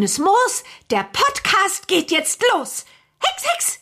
[0.00, 2.86] Grünes Moos, der Podcast geht jetzt los.
[3.22, 3.80] Hex, Hex!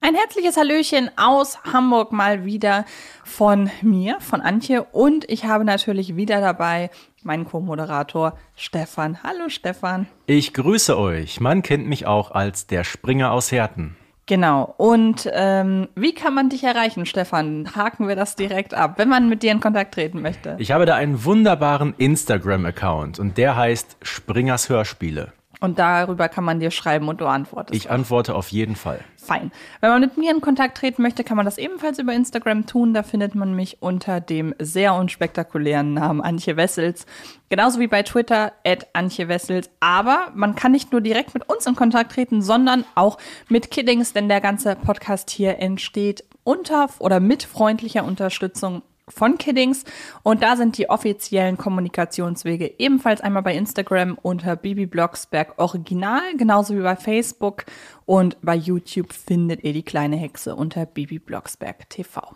[0.00, 2.84] Ein herzliches Hallöchen aus Hamburg mal wieder
[3.22, 6.90] von mir, von Antje und ich habe natürlich wieder dabei
[7.22, 9.22] meinen Co-Moderator Stefan.
[9.22, 10.08] Hallo Stefan.
[10.26, 11.38] Ich grüße euch.
[11.38, 13.96] Man kennt mich auch als der Springer aus Herten.
[14.26, 14.74] Genau.
[14.76, 17.76] Und ähm, wie kann man dich erreichen, Stefan?
[17.76, 20.56] Haken wir das direkt ab, wenn man mit dir in Kontakt treten möchte.
[20.58, 25.32] Ich habe da einen wunderbaren Instagram-Account und der heißt Springers Hörspiele.
[25.60, 27.74] Und darüber kann man dir schreiben und du antwortest.
[27.74, 29.00] Ich antworte auf jeden Fall.
[29.16, 29.50] Fein.
[29.80, 32.92] Wenn man mit mir in Kontakt treten möchte, kann man das ebenfalls über Instagram tun.
[32.92, 37.06] Da findet man mich unter dem sehr unspektakulären Namen Antje Wessels.
[37.48, 39.70] Genauso wie bei Twitter, at Antje Wessels.
[39.80, 43.18] Aber man kann nicht nur direkt mit uns in Kontakt treten, sondern auch
[43.48, 49.84] mit Kiddings, denn der ganze Podcast hier entsteht unter oder mit freundlicher Unterstützung von Kiddings.
[50.22, 56.76] Und da sind die offiziellen Kommunikationswege ebenfalls einmal bei Instagram unter Bibi Blocksberg Original, genauso
[56.76, 57.64] wie bei Facebook.
[58.04, 62.34] Und bei YouTube findet ihr die kleine Hexe unter Bibi Blocksberg TV.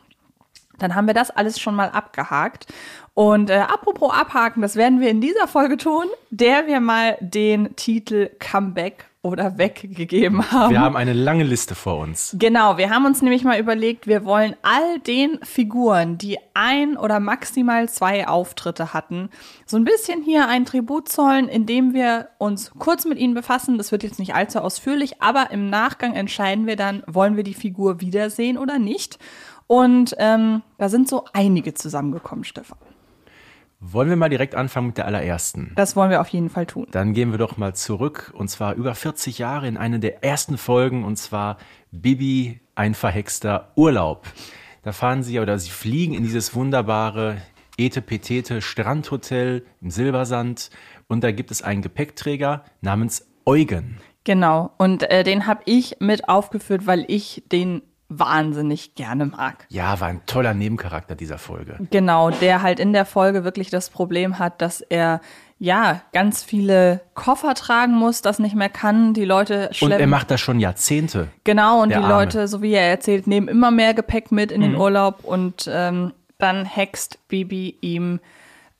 [0.80, 2.66] Dann haben wir das alles schon mal abgehakt.
[3.14, 7.76] Und äh, apropos abhaken, das werden wir in dieser Folge tun, der wir mal den
[7.76, 10.70] Titel Comeback oder weggegeben haben.
[10.70, 12.34] Wir haben eine lange Liste vor uns.
[12.38, 17.20] Genau, wir haben uns nämlich mal überlegt, wir wollen all den Figuren, die ein oder
[17.20, 19.28] maximal zwei Auftritte hatten,
[19.66, 23.76] so ein bisschen hier ein Tribut zollen, indem wir uns kurz mit ihnen befassen.
[23.76, 27.54] Das wird jetzt nicht allzu ausführlich, aber im Nachgang entscheiden wir dann, wollen wir die
[27.54, 29.18] Figur wiedersehen oder nicht.
[29.70, 32.76] Und ähm, da sind so einige zusammengekommen, Stefan.
[33.78, 35.70] Wollen wir mal direkt anfangen mit der allerersten?
[35.76, 36.88] Das wollen wir auf jeden Fall tun.
[36.90, 40.58] Dann gehen wir doch mal zurück und zwar über 40 Jahre in eine der ersten
[40.58, 41.56] Folgen und zwar
[41.92, 44.26] Bibi, ein verhexter Urlaub.
[44.82, 47.36] Da fahren sie oder sie fliegen in dieses wunderbare
[47.78, 50.70] Etepetete Strandhotel im Silbersand
[51.06, 53.98] und da gibt es einen Gepäckträger namens Eugen.
[54.24, 59.64] Genau, und äh, den habe ich mit aufgeführt, weil ich den wahnsinnig gerne mag.
[59.68, 61.78] Ja, war ein toller Nebencharakter dieser Folge.
[61.90, 65.20] Genau, der halt in der Folge wirklich das Problem hat, dass er
[65.58, 69.14] ja ganz viele Koffer tragen muss, das nicht mehr kann.
[69.14, 69.94] Die Leute schleppen.
[69.94, 71.28] Und er macht das schon Jahrzehnte.
[71.44, 72.08] Genau, und die Arme.
[72.08, 74.64] Leute, so wie er erzählt, nehmen immer mehr Gepäck mit in mhm.
[74.64, 78.20] den Urlaub und ähm, dann hext Bibi ihm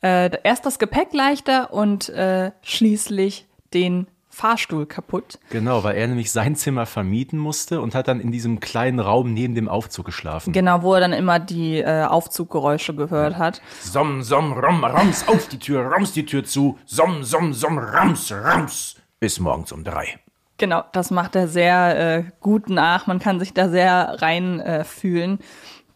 [0.01, 5.37] äh, erst das Gepäck leichter und äh, schließlich den Fahrstuhl kaputt.
[5.49, 9.33] Genau, weil er nämlich sein Zimmer vermieten musste und hat dann in diesem kleinen Raum
[9.33, 10.53] neben dem Aufzug geschlafen.
[10.53, 13.61] Genau, wo er dann immer die äh, Aufzuggeräusche gehört hat.
[13.81, 18.31] Som, som, rom, rams, auf die Tür, rams die Tür zu, som, som, som, rams,
[18.31, 20.17] rams, bis morgens um drei.
[20.57, 23.07] Genau, das macht er sehr äh, gut nach.
[23.07, 25.39] Man kann sich da sehr rein äh, fühlen.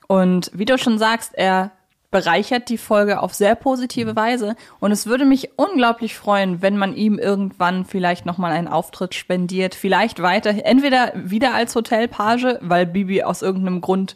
[0.07, 1.71] Und wie du schon sagst, er
[2.11, 4.15] bereichert die Folge auf sehr positive mhm.
[4.15, 4.55] Weise.
[4.79, 9.75] Und es würde mich unglaublich freuen, wenn man ihm irgendwann vielleicht nochmal einen Auftritt spendiert.
[9.75, 14.15] Vielleicht weiter, entweder wieder als Hotelpage, weil Bibi aus irgendeinem Grund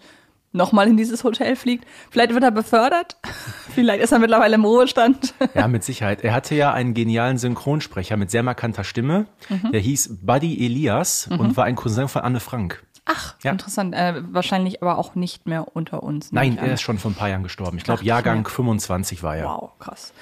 [0.52, 1.86] nochmal in dieses Hotel fliegt.
[2.10, 3.18] Vielleicht wird er befördert.
[3.76, 5.34] Vielleicht ist er mittlerweile im Ruhestand.
[5.56, 6.24] Ja, mit Sicherheit.
[6.24, 9.26] Er hatte ja einen genialen Synchronsprecher mit sehr markanter Stimme.
[9.50, 9.72] Mhm.
[9.72, 11.40] Der hieß Buddy Elias mhm.
[11.40, 12.84] und war ein Cousin von Anne Frank.
[13.12, 13.52] Ach, ja.
[13.52, 13.96] interessant.
[13.96, 16.32] Äh, wahrscheinlich aber auch nicht mehr unter uns.
[16.32, 17.78] Nein, er ist schon vor ein paar Jahren gestorben.
[17.78, 18.50] Ich glaube, Jahrgang ja.
[18.50, 19.46] 25 war er.
[19.46, 20.14] Wow, krass.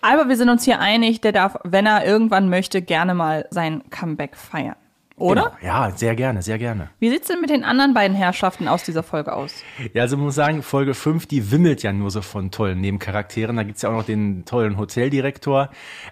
[0.00, 3.82] Aber wir sind uns hier einig, der darf, wenn er irgendwann möchte, gerne mal sein
[3.88, 4.76] Comeback feiern.
[5.16, 5.56] Oder?
[5.60, 5.74] Genau.
[5.74, 6.90] Ja, sehr gerne, sehr gerne.
[6.98, 9.62] Wie sieht es denn mit den anderen beiden Herrschaften aus dieser Folge aus?
[9.92, 13.56] Ja, also man muss sagen, Folge 5, die wimmelt ja nur so von tollen Nebencharakteren.
[13.56, 15.70] Da gibt es ja auch noch den tollen Hoteldirektor.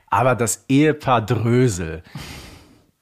[0.08, 2.04] Aber das Ehepaar Drösel,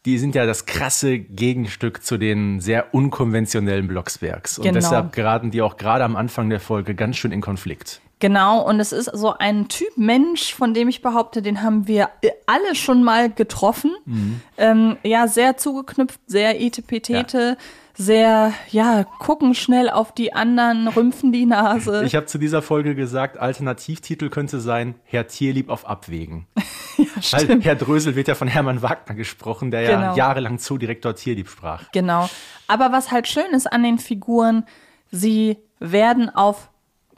[0.07, 4.59] die sind ja das krasse Gegenstück zu den sehr unkonventionellen Blocksbergs.
[4.59, 4.75] Und genau.
[4.75, 8.01] deshalb geraten die auch gerade am Anfang der Folge ganz schön in Konflikt.
[8.21, 12.11] Genau, und es ist so ein Typ Mensch, von dem ich behaupte, den haben wir
[12.47, 13.93] alle schon mal getroffen.
[14.05, 14.41] Mhm.
[14.59, 17.39] Ähm, ja, sehr zugeknüpft, sehr etepetete.
[17.39, 17.57] Ja
[18.01, 22.03] sehr, ja, gucken schnell auf die anderen, rümpfen die Nase.
[22.07, 26.47] Ich habe zu dieser Folge gesagt, Alternativtitel könnte sein Herr Tierlieb auf Abwägen.
[26.97, 27.63] ja, stimmt.
[27.63, 30.01] Herr Drösel wird ja von Hermann Wagner gesprochen, der genau.
[30.01, 31.91] ja jahrelang Zoodirektor Tierlieb sprach.
[31.93, 32.31] Genau.
[32.69, 34.65] Aber was halt schön ist an den Figuren,
[35.11, 36.70] sie werden auf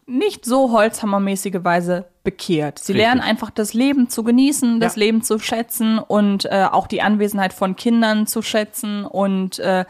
[0.06, 2.78] nicht so holzhammermäßige Weise bekehrt.
[2.78, 3.06] Sie Richtig.
[3.06, 5.00] lernen einfach das Leben zu genießen, das ja.
[5.00, 9.84] Leben zu schätzen und äh, auch die Anwesenheit von Kindern zu schätzen und äh,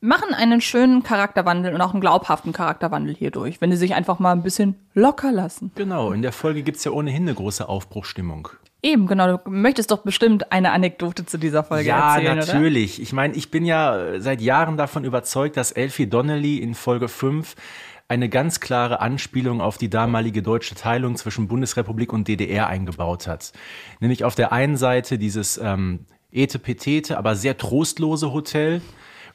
[0.00, 4.32] machen einen schönen Charakterwandel und auch einen glaubhaften Charakterwandel hierdurch, wenn sie sich einfach mal
[4.32, 5.72] ein bisschen locker lassen.
[5.74, 8.48] Genau, in der Folge gibt es ja ohnehin eine große Aufbruchstimmung.
[8.82, 9.38] Eben, genau.
[9.38, 12.46] Du möchtest doch bestimmt eine Anekdote zu dieser Folge ja, erzählen, oder?
[12.46, 13.00] Ja, natürlich.
[13.00, 17.54] Ich meine, ich bin ja seit Jahren davon überzeugt, dass Elfie Donnelly in Folge 5
[18.08, 23.52] eine ganz klare Anspielung auf die damalige deutsche Teilung zwischen Bundesrepublik und DDR eingebaut hat.
[24.00, 28.82] Nämlich auf der einen Seite dieses ähm, etepetete, aber sehr trostlose Hotel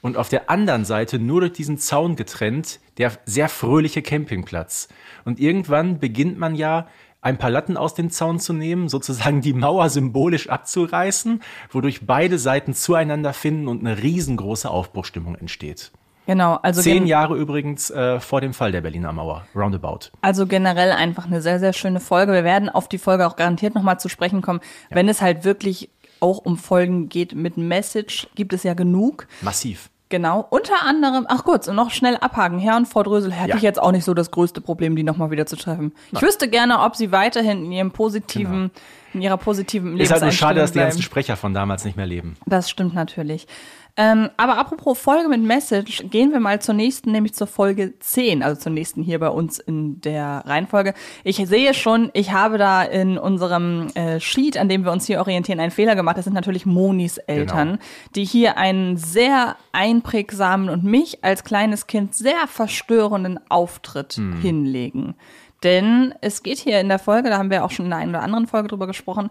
[0.01, 4.87] und auf der anderen Seite nur durch diesen Zaun getrennt der sehr fröhliche Campingplatz.
[5.25, 6.87] Und irgendwann beginnt man ja
[7.21, 12.37] ein paar Latten aus dem Zaun zu nehmen, sozusagen die Mauer symbolisch abzureißen, wodurch beide
[12.37, 15.91] Seiten zueinander finden und eine riesengroße Aufbruchstimmung entsteht.
[16.29, 20.11] Genau, also Zehn Jahre übrigens äh, vor dem Fall der Berliner Mauer, roundabout.
[20.21, 22.33] Also generell einfach eine sehr, sehr schöne Folge.
[22.33, 24.59] Wir werden auf die Folge auch garantiert nochmal zu sprechen kommen.
[24.91, 25.89] Wenn es halt wirklich
[26.19, 29.25] auch um Folgen geht mit Message, gibt es ja genug.
[29.41, 29.89] Massiv.
[30.09, 30.45] Genau.
[30.51, 32.59] Unter anderem, ach kurz, und noch schnell abhaken.
[32.59, 33.55] Herr und Frau Drösel hätte Ja.
[33.55, 35.93] ich jetzt auch nicht so das größte Problem, die nochmal wieder zu treffen.
[36.11, 38.69] Ich wüsste gerne, ob sie weiterhin in ihrem positiven,
[39.13, 41.01] in ihrer positiven Ist halt nur schade, dass die ganzen.
[41.03, 42.35] Sprecher von damals nicht mehr leben.
[42.47, 43.47] Das stimmt natürlich.
[43.97, 48.43] Ähm, aber apropos Folge mit Message, gehen wir mal zur nächsten, nämlich zur Folge 10,
[48.43, 50.93] also zur nächsten hier bei uns in der Reihenfolge.
[51.23, 55.19] Ich sehe schon, ich habe da in unserem äh, Sheet, an dem wir uns hier
[55.19, 56.17] orientieren, einen Fehler gemacht.
[56.17, 57.79] Das sind natürlich Monis Eltern,
[58.15, 65.15] die hier einen sehr einprägsamen und mich als kleines Kind sehr verstörenden Auftritt hinlegen.
[65.63, 68.23] Denn es geht hier in der Folge, da haben wir auch schon in einer oder
[68.23, 69.29] anderen Folge drüber gesprochen,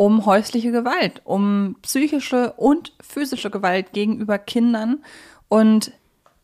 [0.00, 5.04] um häusliche Gewalt, um psychische und physische Gewalt gegenüber Kindern.
[5.48, 5.92] Und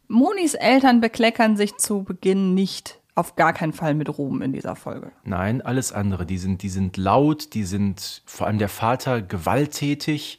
[0.09, 4.77] Monis Eltern bekleckern sich zu Beginn nicht auf gar keinen Fall mit Ruhm in dieser
[4.77, 5.11] Folge.
[5.25, 6.27] Nein, alles andere.
[6.27, 10.39] Die sind, die sind laut, die sind vor allem der Vater gewalttätig.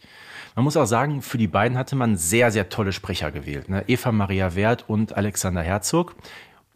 [0.53, 3.67] Man muss auch sagen, für die beiden hatte man sehr, sehr tolle Sprecher gewählt.
[3.67, 3.83] Ne?
[3.87, 6.13] Eva Maria Wert und Alexander Herzog.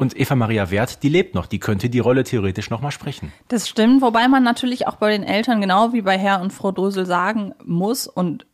[0.01, 3.31] Und Eva Maria Wert, die lebt noch, die könnte die Rolle theoretisch noch mal sprechen.
[3.49, 6.71] Das stimmt, wobei man natürlich auch bei den Eltern, genau wie bei Herr und Frau
[6.71, 8.47] Drösel sagen muss und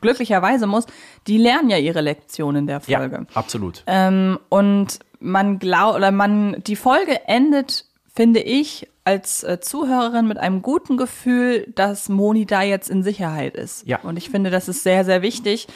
[0.00, 0.86] glücklicherweise muss,
[1.26, 3.26] die lernen ja ihre Lektionen der Folge.
[3.34, 3.82] absolut.
[3.88, 7.84] Ähm, und man glaubt, oder man, die Folge endet,
[8.14, 13.56] finde ich, als äh, Zuhörerin mit einem guten Gefühl, dass Moni da jetzt in Sicherheit
[13.56, 13.88] ist.
[13.88, 13.98] Ja.
[14.04, 15.66] Und ich finde, das ist sehr, sehr wichtig.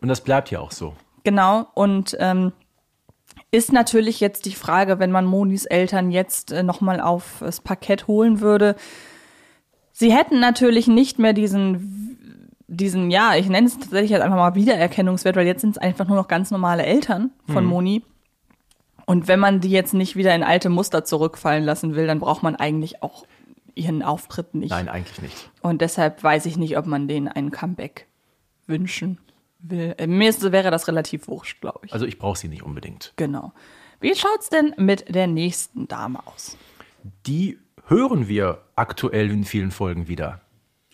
[0.00, 0.94] Und das bleibt ja auch so.
[1.22, 1.68] Genau.
[1.74, 2.52] Und ähm,
[3.54, 8.40] ist natürlich jetzt die Frage, wenn man Monis Eltern jetzt äh, nochmal aufs Parkett holen
[8.40, 8.74] würde.
[9.92, 14.56] Sie hätten natürlich nicht mehr diesen, diesen, ja, ich nenne es tatsächlich jetzt einfach mal
[14.56, 18.02] Wiedererkennungswert, weil jetzt sind es einfach nur noch ganz normale Eltern von Moni.
[19.06, 22.42] Und wenn man die jetzt nicht wieder in alte Muster zurückfallen lassen will, dann braucht
[22.42, 23.24] man eigentlich auch
[23.76, 24.70] ihren Auftritt nicht.
[24.70, 25.50] Nein, eigentlich nicht.
[25.60, 28.08] Und deshalb weiß ich nicht, ob man denen ein Comeback
[28.66, 29.18] wünschen
[29.70, 29.94] will.
[29.98, 31.92] Äh, Mir ist, wäre das relativ wurscht, glaube ich.
[31.92, 33.12] Also ich brauche sie nicht unbedingt.
[33.16, 33.52] Genau.
[34.00, 36.56] Wie schaut's denn mit der nächsten Dame aus?
[37.26, 40.40] Die hören wir aktuell in vielen Folgen wieder.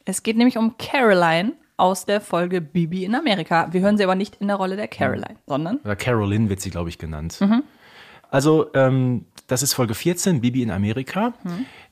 [0.05, 3.69] Es geht nämlich um Caroline aus der Folge Bibi in Amerika.
[3.73, 6.71] Wir hören sie aber nicht in der Rolle der Caroline, sondern Oder Carolyn wird sie,
[6.71, 7.39] glaube ich, genannt.
[8.31, 11.33] Also, ähm, das ist Folge 14, Bibi in Amerika.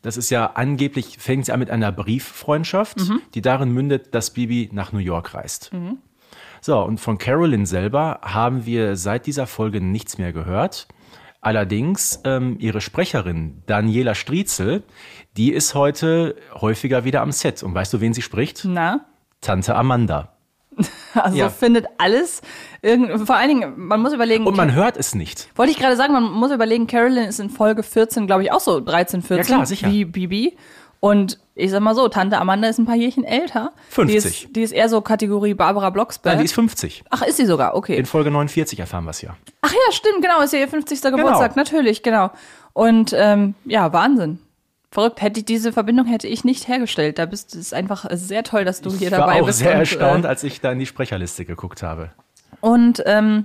[0.02, 2.98] Das ist ja angeblich, fängt sie an mit einer Brieffreundschaft,
[3.34, 5.70] die darin mündet, dass Bibi nach New York reist.
[6.60, 10.88] So, und von Carolyn selber haben wir seit dieser Folge nichts mehr gehört.
[11.40, 14.82] Allerdings ähm, ihre Sprecherin Daniela Striezel,
[15.36, 17.62] die ist heute häufiger wieder am Set.
[17.62, 18.62] Und weißt du, wen sie spricht?
[18.64, 19.06] na,
[19.40, 20.32] Tante Amanda.
[21.14, 21.48] also Ja.
[21.48, 22.42] findet alles
[22.82, 25.48] irgend, vor allen Dingen, man muss überlegen, Und man hört es nicht.
[25.56, 28.60] wollte ich gerade sagen, man muss überlegen, Caroline ist in Folge 14, glaube ich, auch
[28.60, 29.88] so 13, 14, Ja, klar, sicher.
[29.92, 30.56] wie Bibi.
[31.00, 33.72] Und ich sag mal so, Tante Amanda ist ein paar Jährchen älter.
[33.90, 34.06] 50.
[34.10, 36.34] Die ist, die ist eher so Kategorie Barbara Blocksberg.
[36.34, 37.04] Nein, die ist 50.
[37.10, 37.96] Ach, ist sie sogar, okay.
[37.96, 39.36] In Folge 49 erfahren wir es ja.
[39.62, 41.00] Ach ja, stimmt, genau, ist ja ihr 50.
[41.02, 42.30] Geburtstag, natürlich, genau.
[42.72, 44.40] Und ähm, ja, Wahnsinn.
[44.90, 47.18] Verrückt, hätte ich diese Verbindung hätte ich nicht hergestellt.
[47.18, 49.58] Da bist es einfach sehr toll, dass du hier Ich war dabei auch bist.
[49.58, 52.10] sehr und, erstaunt, Äh, als ich da in die Sprecherliste geguckt habe.
[52.60, 53.44] und ähm,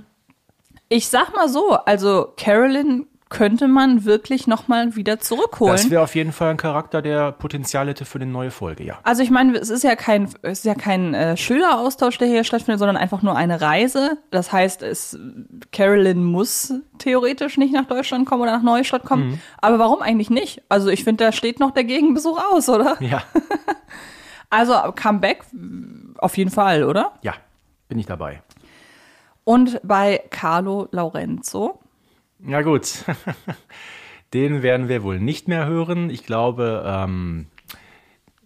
[0.88, 5.72] ich sag mal so, also Carolyn könnte man wirklich noch mal wieder zurückholen.
[5.72, 8.98] Das wäre auf jeden Fall ein Charakter, der Potenzial hätte für eine neue Folge, ja.
[9.02, 12.44] Also ich meine, es ist ja kein, es ist ja kein äh, Schüleraustausch, der hier
[12.44, 14.18] stattfindet, sondern einfach nur eine Reise.
[14.30, 15.18] Das heißt, es
[15.72, 19.30] Carolyn muss theoretisch nicht nach Deutschland kommen oder nach Neustadt kommen.
[19.30, 19.40] Mhm.
[19.60, 20.62] Aber warum eigentlich nicht?
[20.68, 22.96] Also ich finde, da steht noch der Gegenbesuch aus, oder?
[23.00, 23.22] Ja,
[24.54, 25.42] Also Comeback
[26.18, 27.14] auf jeden Fall, oder?
[27.22, 27.34] ja,
[27.88, 28.40] bin ich dabei.
[29.42, 31.80] Und bei Carlo Laurenzo.
[32.46, 33.04] Na gut,
[34.34, 36.10] den werden wir wohl nicht mehr hören.
[36.10, 37.46] Ich glaube, ähm,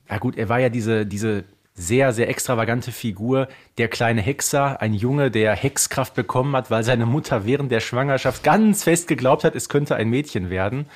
[0.08, 4.94] ja gut, er war ja diese, diese sehr, sehr extravagante Figur, der kleine Hexer, ein
[4.94, 9.56] Junge, der Hexkraft bekommen hat, weil seine Mutter während der Schwangerschaft ganz fest geglaubt hat,
[9.56, 10.86] es könnte ein Mädchen werden.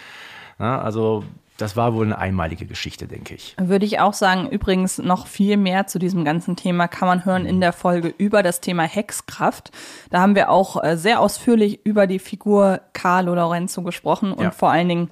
[0.61, 1.25] Ja, also
[1.59, 3.55] Das war wohl eine einmalige Geschichte, denke ich.
[3.61, 4.49] Würde ich auch sagen.
[4.49, 8.43] Übrigens noch viel mehr zu diesem ganzen Thema kann man hören in der Folge über
[8.43, 9.71] das Thema Hexkraft.
[10.11, 14.51] Da haben wir auch äh, sehr ausführlich über die Figur Carlo Lorenzo gesprochen und Ja.
[14.51, 15.11] vor allen Dingen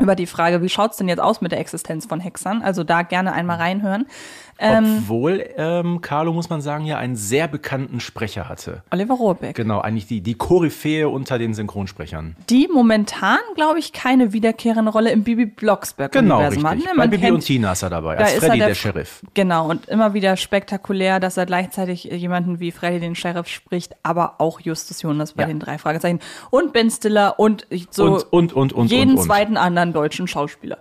[0.00, 2.62] über die Frage, wie schaut's denn jetzt aus mit der Existenz von Hexern?
[2.62, 4.06] Also da gerne einmal reinhören.
[4.58, 8.82] Obwohl ähm, Carlo, muss man sagen, ja einen sehr bekannten Sprecher hatte.
[8.92, 9.56] Oliver Rohrbeck.
[9.56, 12.36] Genau, eigentlich die, die Koryphäe unter den Synchronsprechern.
[12.48, 16.86] Die momentan, glaube ich, keine wiederkehrende Rolle im Bibi Blocksberg Genau, Universum richtig.
[16.86, 16.94] hat.
[16.94, 16.98] Ne?
[17.02, 19.22] Bei Bibi kennt- und Tina ist er dabei, Da als Freddy, er der, Sheriff.
[19.34, 24.36] Genau, und immer wieder spektakulär, dass er gleichzeitig jemanden wie Freddy den Sheriff spricht, aber
[24.38, 25.48] auch Justus Jonas bei Ja.
[25.48, 26.20] den drei Fragezeichen.
[26.50, 29.24] Und Ben Stiller und so Und, und, und, und, jeden und, und.
[29.24, 30.78] zweiten anderen deutschen Schauspieler.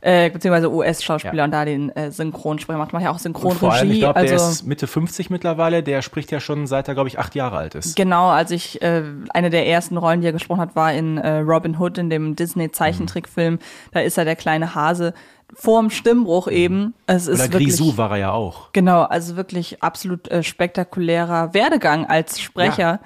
[0.00, 1.44] Äh, beziehungsweise US-Schauspieler Ja.
[1.44, 2.92] und da den äh, Synchronsprecher macht.
[2.92, 3.98] Macht ja auch Und vor allem, ich Synchronregie.
[4.00, 5.82] glaube, der Also ist Mitte 50 mittlerweile.
[5.82, 7.96] Der spricht ja schon seit er, glaube ich, acht Jahre alt ist.
[7.96, 11.38] Genau, als ich äh, eine der ersten Rollen, die er gesprochen hat, war in äh,
[11.38, 13.58] Robin Hood, in dem Disney-Zeichentrickfilm.
[13.92, 15.14] Da ist er der kleine Hase
[15.54, 16.92] vorm Stimmbruch eben.
[17.06, 18.72] Es ist Oder wirklich, Grisou war er ja auch.
[18.72, 23.00] Genau, also wirklich absolut äh, spektakulärer Werdegang als Sprecher.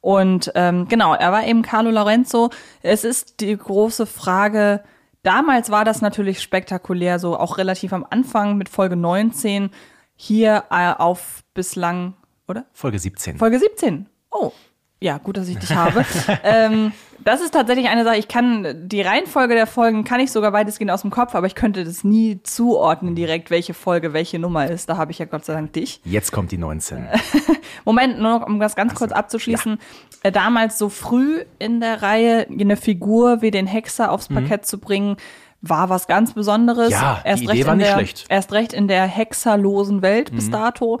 [0.00, 2.50] Und ähm, genau, er war eben Carlo Lorenzo.
[2.82, 4.82] Es ist die große Frage,
[5.22, 9.70] damals war das natürlich spektakulär, so auch relativ am Anfang mit Folge 19,
[10.14, 12.14] hier äh, auf bislang,
[12.48, 12.66] oder?
[12.72, 13.38] Folge 17.
[13.38, 14.08] Folge 17.
[14.30, 14.52] Oh,
[15.00, 16.04] ja, gut, dass ich dich habe.
[16.44, 16.92] ähm,
[17.24, 20.90] das ist tatsächlich eine Sache, ich kann die Reihenfolge der Folgen kann ich sogar weitestgehend
[20.90, 24.88] aus dem Kopf, aber ich könnte das nie zuordnen direkt, welche Folge welche Nummer ist.
[24.88, 26.00] Da habe ich ja Gott sei Dank dich.
[26.04, 27.08] Jetzt kommt die 19.
[27.84, 29.78] Moment, nur noch, um das ganz kurz abzuschließen.
[30.22, 34.78] Äh, damals so früh in der Reihe eine Figur wie den Hexer aufs Parkett zu
[34.78, 35.16] bringen,
[35.62, 36.88] war was ganz Besonderes.
[36.88, 36.92] Mhm.
[36.94, 38.24] Ja, die erst Idee recht war nicht der, schlecht.
[38.28, 38.34] Mhm.
[38.34, 41.00] Erst recht in der hexerlosen Welt bis dato.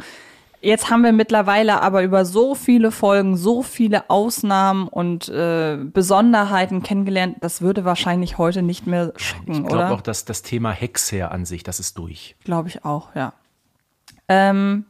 [0.62, 6.82] Jetzt haben wir mittlerweile aber über so viele Folgen, so viele Ausnahmen und äh, Besonderheiten
[6.82, 9.92] kennengelernt, das würde wahrscheinlich heute nicht mehr schocken, Ich glaube oder?
[9.92, 12.36] auch, dass das Thema Hexer an sich, das ist durch.
[12.44, 13.32] Glaube ich auch, ja.
[14.28, 14.84] Ähm,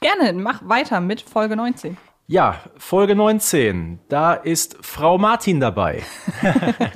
[0.00, 1.96] gerne, mach weiter mit Folge 19.
[2.26, 4.00] Ja, Folge 19.
[4.08, 6.02] Da ist Frau Martin dabei.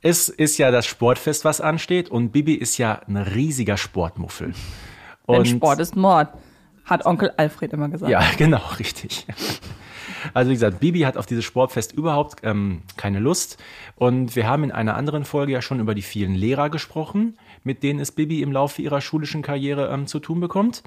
[0.00, 4.54] es ist ja das Sportfest, was ansteht, und Bibi ist ja ein riesiger Sportmuffel.
[5.28, 6.28] Denn Und- Sport ist Mord,
[6.84, 8.10] hat Onkel Alfred immer gesagt.
[8.10, 9.26] Ja, genau, richtig.
[10.34, 13.62] Also wie gesagt, Bibi hat auf dieses Sportfest überhaupt ähm, keine Lust.
[13.96, 17.82] Und wir haben in einer anderen Folge ja schon über die vielen Lehrer gesprochen, mit
[17.82, 20.82] denen es Bibi im Laufe ihrer schulischen Karriere ähm, zu tun bekommt.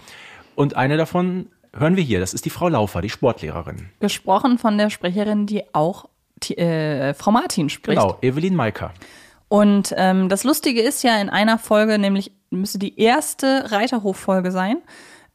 [0.55, 2.19] Und eine davon hören wir hier.
[2.19, 3.89] Das ist die Frau Laufer, die Sportlehrerin.
[4.00, 6.05] Gesprochen von der Sprecherin, die auch
[6.43, 8.00] die, äh, Frau Martin spricht.
[8.00, 8.93] Genau, Evelyn Maiker.
[9.48, 14.77] Und ähm, das Lustige ist ja in einer Folge, nämlich müsste die erste Reiterhof-Folge sein,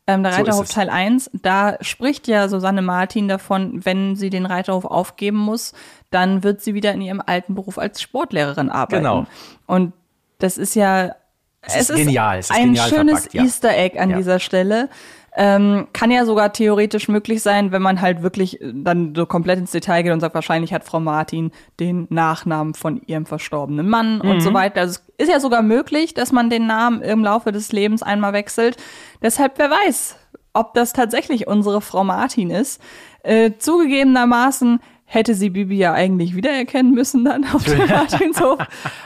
[0.06, 0.70] ähm, der So Reiterhof es.
[0.72, 5.72] Teil 1, da spricht ja Susanne Martin davon, wenn sie den Reiterhof aufgeben muss,
[6.10, 9.02] dann wird sie wieder in ihrem alten Beruf als Sportlehrerin arbeiten.
[9.04, 9.26] Genau.
[9.66, 9.92] Und
[10.38, 11.14] das ist ja
[11.62, 13.42] Es ist genial, es ist ein genial schönes verpackt, ja.
[13.44, 14.16] Easter Egg an Ja.
[14.18, 14.90] dieser Stelle.
[15.36, 19.58] Ähm, kann ja sogar theoretisch möglich sein, wenn man halt wirklich äh, dann so komplett
[19.58, 21.50] ins Detail geht und sagt, wahrscheinlich hat Frau Martin
[21.80, 24.40] den Nachnamen von ihrem verstorbenen Mann und Mhm.
[24.40, 24.82] so weiter.
[24.82, 28.32] Also es ist ja sogar möglich, dass man den Namen im Laufe des Lebens einmal
[28.32, 28.76] wechselt.
[29.22, 30.16] Deshalb, wer weiß,
[30.52, 32.80] ob das tatsächlich unsere Frau Martin ist.
[33.24, 38.58] Äh, zugegebenermaßen hätte sie Bibi ja eigentlich wiedererkennen müssen dann auf dem Martinshof.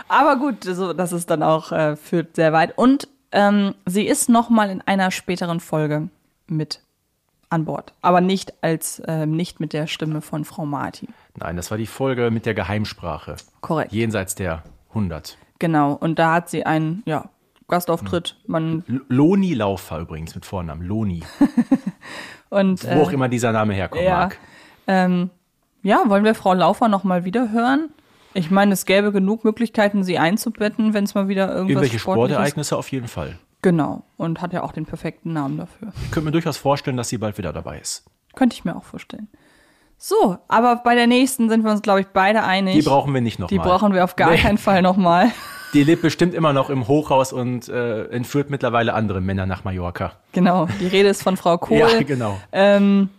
[0.09, 2.77] Aber gut, so, das ist dann auch, äh, führt sehr weit.
[2.77, 6.09] Und ähm, sie ist noch mal in einer späteren Folge
[6.51, 6.81] mit
[7.51, 7.93] an Bord.
[8.03, 11.09] Aber nicht als, ähm, nicht mit der Stimme von Frau Martin.
[11.37, 13.37] Nein, das war die Folge mit der Geheimsprache.
[13.63, 13.93] Korrekt.
[13.93, 15.39] Jenseits der 100.
[15.59, 15.93] Genau.
[15.95, 17.31] Und da hat sie einen, ja,
[17.69, 18.37] Gastauftritt.
[18.47, 20.83] Man, L- Loni Laufer übrigens mit Vornamen.
[20.87, 21.23] Loni.
[22.51, 24.17] und, Wo auch äh, immer dieser Name herkommen ja.
[24.19, 24.39] mag.
[24.87, 25.31] Ähm,
[25.83, 27.91] ja, wollen wir Frau Laufer noch mal wieder hören?
[28.35, 32.03] Ich meine, es gäbe genug Möglichkeiten, sie einzubetten, wenn es mal wieder irgendwas Irgendwelche Sportliches-
[32.35, 33.39] Sportereignisse auf jeden Fall.
[33.63, 34.05] Genau.
[34.17, 35.93] Und hat ja auch den perfekten Namen dafür.
[36.05, 38.05] Ich könnte mir durchaus vorstellen, dass sie bald wieder dabei ist.
[38.35, 39.29] Könnte ich mir auch vorstellen.
[39.97, 42.75] So, aber bei der nächsten sind wir uns, glaube ich, beide einig.
[42.75, 43.59] Die brauchen wir nicht nochmal.
[43.59, 45.33] Die brauchen wir auf gar keinen Fall nochmal.
[45.75, 50.13] Die lebt bestimmt immer noch im Hochhaus und äh, entführt mittlerweile andere Männer nach Mallorca.
[50.33, 50.67] Genau.
[50.81, 51.77] Die Rede ist von Frau Kohl.
[51.77, 52.41] Ja, genau.
[52.53, 53.11] Ähm,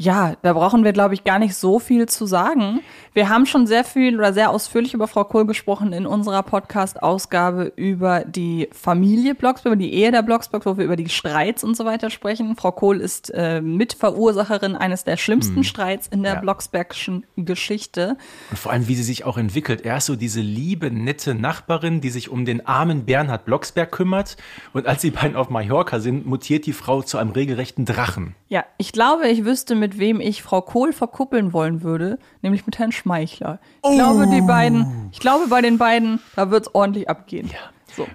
[0.00, 2.80] ja, da brauchen wir, glaube ich, gar nicht so viel zu sagen.
[3.12, 7.70] Wir haben schon sehr viel oder sehr ausführlich über Frau Kohl gesprochen in unserer Podcast-Ausgabe
[7.76, 11.76] über die Familie Blocksberg, über die Ehe der Blocksberg, wo wir über die Streits und
[11.76, 12.56] so weiter sprechen.
[12.56, 16.36] Frau Kohl ist äh, Mitverursacherin eines der schlimmsten Streits in der Hm.
[16.36, 16.40] Ja.
[16.40, 18.16] Blocksbergschen Geschichte.
[18.50, 19.82] Und vor allem, wie sie sich auch entwickelt.
[19.82, 24.38] Erst so diese liebe, nette Nachbarin, die sich um den armen Bernhard Blocksberg kümmert.
[24.72, 28.34] Und als die beiden auf Mallorca sind, mutiert die Frau zu einem regelrechten Drachen.
[28.50, 32.80] Ja, ich glaube, ich wüsste, mit wem ich Frau Kohl verkuppeln wollen würde, nämlich mit
[32.80, 33.60] Herrn Schmeichler.
[33.84, 37.46] Ich glaube, die beiden, ich glaube, bei den beiden, da wird's ordentlich abgehen.
[37.46, 37.58] Ja.
[37.96, 38.08] So.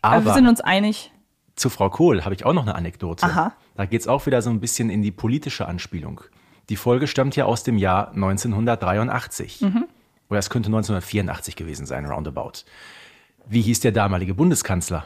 [0.00, 1.12] Aber, Aber wir sind uns einig.
[1.56, 3.26] zu Frau Kohl habe ich auch noch eine Anekdote.
[3.26, 3.52] Aha.
[3.76, 6.22] Da geht's auch wieder so ein bisschen in die politische Anspielung.
[6.70, 9.60] Die Folge stammt ja aus dem Jahr 1983.
[9.60, 9.84] Mhm.
[10.30, 12.64] Oder es könnte 1984 gewesen sein, roundabout.
[13.46, 15.04] Wie hieß der damalige Bundeskanzler?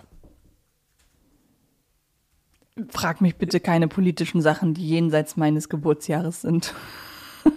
[2.91, 6.75] Frag mich bitte keine politischen Sachen, die jenseits meines Geburtsjahres sind.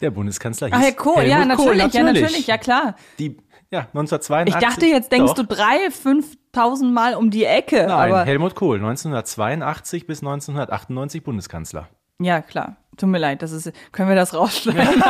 [0.00, 2.96] Der Bundeskanzler hieß Ah, Herr Kohl, ja, natürlich, Kohl, ja, natürlich, ja klar.
[3.18, 3.36] Die,
[3.70, 4.54] ja, 1982.
[4.54, 5.46] Ich dachte, jetzt denkst Doch.
[5.46, 7.86] du drei, fünftausend Mal um die Ecke.
[7.86, 11.88] Nein, aber Helmut Kohl, 1982 bis 1998 Bundeskanzler.
[12.20, 12.76] Ja, klar.
[12.96, 15.02] Tut mir leid, das ist, können wir das rausschneiden?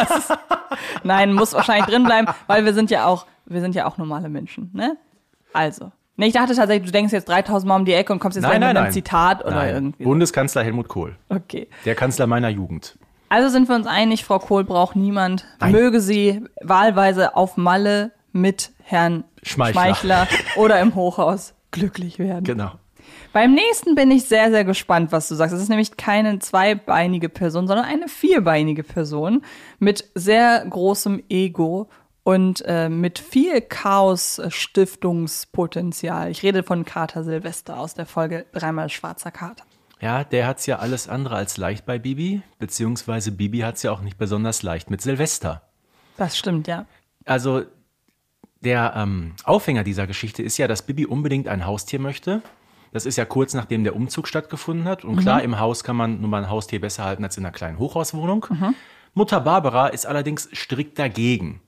[1.03, 4.29] Nein, muss wahrscheinlich drin bleiben, weil wir sind ja auch, wir sind ja auch normale
[4.29, 4.97] Menschen, ne?
[5.53, 5.91] Also.
[6.17, 8.45] Ne, ich dachte tatsächlich, du denkst jetzt 3000 Mal um die Ecke und kommst jetzt
[8.45, 9.75] gleich mit einem Zitat oder Nein.
[9.75, 10.05] irgendwie.
[10.05, 11.17] Bundeskanzler Helmut Kohl.
[11.29, 11.69] Okay.
[11.85, 12.99] Der Kanzler meiner Jugend.
[13.31, 15.47] Also sind wir uns einig, Frau Kohl braucht niemand.
[15.59, 15.73] Nein.
[15.73, 19.81] Möge sie wahlweise auf Malle mit Herrn Schmeichler.
[19.83, 22.45] Schmeichler oder im Hochhaus glücklich werden.
[22.45, 22.73] Genau.
[23.33, 25.55] Beim nächsten bin ich sehr, sehr gespannt, was du sagst.
[25.55, 29.43] Es ist nämlich keine zweibeinige Person, sondern eine vierbeinige Person
[29.79, 31.89] mit sehr großem Ego
[32.25, 36.31] und äh, mit viel Chaos-Stiftungspotenzial.
[36.31, 39.65] Ich rede von Kater Silvester aus der Folge Dreimal schwarzer Kater.
[40.01, 44.01] Ja, der hat's ja alles andere als leicht bei Bibi, beziehungsweise Bibi hat's ja auch
[44.01, 45.63] nicht besonders leicht mit Silvester.
[46.17, 46.87] Das stimmt, ja.
[47.25, 47.63] Also
[48.61, 52.43] der ähm, Aufhänger dieser Geschichte ist ja, dass Bibi unbedingt ein Haustier möchte.
[52.93, 55.05] Das ist ja kurz nachdem der Umzug stattgefunden hat.
[55.05, 57.53] Und klar, im Haus kann man nun mal ein Haustier besser halten als in einer
[57.53, 58.47] kleinen Hochhauswohnung.
[59.15, 61.61] Mutter Barbara ist allerdings strikt dagegen.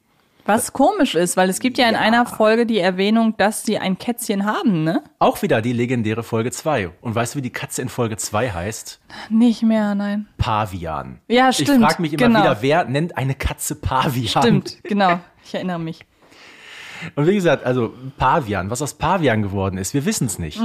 [0.46, 3.96] Was komisch ist, weil es gibt ja in einer Folge die Erwähnung, dass sie ein
[3.96, 5.02] Kätzchen haben, ne?
[5.18, 6.90] Auch wieder die legendäre Folge 2.
[7.00, 9.00] Und weißt du, wie die Katze in Folge 2 heißt?
[9.30, 10.26] Nicht mehr, nein.
[10.36, 11.20] Pavian.
[11.28, 12.40] Ja, Ich stimmt, frage mich immer genau.
[12.40, 14.42] wieder, wer nennt eine Katze Pavian?
[14.42, 15.18] Stimmt, genau.
[15.44, 16.04] Ich erinnere mich.
[17.16, 20.60] Und wie gesagt, also Pavian, was aus Pavian geworden ist, wir wissen es nicht.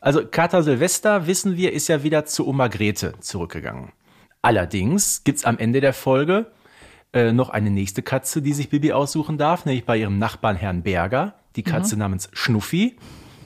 [0.00, 3.92] Also Kater Silvester, wissen wir, ist ja wieder zu Oma Grete zurückgegangen.
[4.42, 6.52] Allerdings gibt's am Ende der Folge
[7.14, 10.82] äh, noch eine nächste Katze, die sich Bibi aussuchen darf, nämlich bei ihrem Nachbarn Herrn
[10.82, 12.96] Berger, die Katze namens Schnuffi,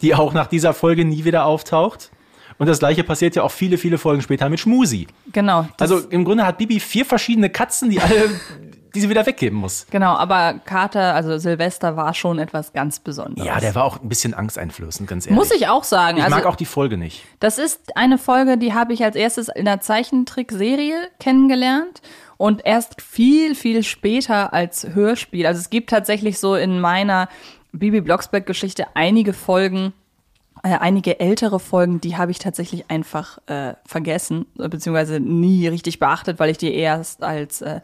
[0.01, 2.11] die auch nach dieser Folge nie wieder auftaucht.
[2.59, 5.07] Und das gleiche passiert ja auch viele, viele Folgen später mit Schmusi.
[5.33, 5.69] Genau.
[5.79, 8.31] Also im Grunde hat Bibi vier verschiedene Katzen, die alle,
[8.95, 9.87] die sie wieder weggeben muss.
[9.91, 13.47] Genau, aber Kater, also Silvester war schon etwas ganz Besonderes.
[13.47, 15.39] Ja, der war auch ein bisschen angsteinflößend, ganz ehrlich.
[15.39, 16.19] Muss ich auch sagen.
[16.19, 17.25] Ich also, mag auch die Folge nicht.
[17.41, 22.03] das ist eine Folge, die habe ich als erstes in der Zeichentrickserie kennengelernt
[22.37, 25.47] und erst viel, viel später als Hörspiel.
[25.47, 27.29] Also es gibt tatsächlich so in meiner
[27.73, 29.93] Bibi Blocksberg-Geschichte einige Folgen,
[30.63, 36.39] äh, einige ältere Folgen, die habe ich tatsächlich einfach äh, vergessen, beziehungsweise nie richtig beachtet,
[36.39, 37.81] weil ich die erst als äh,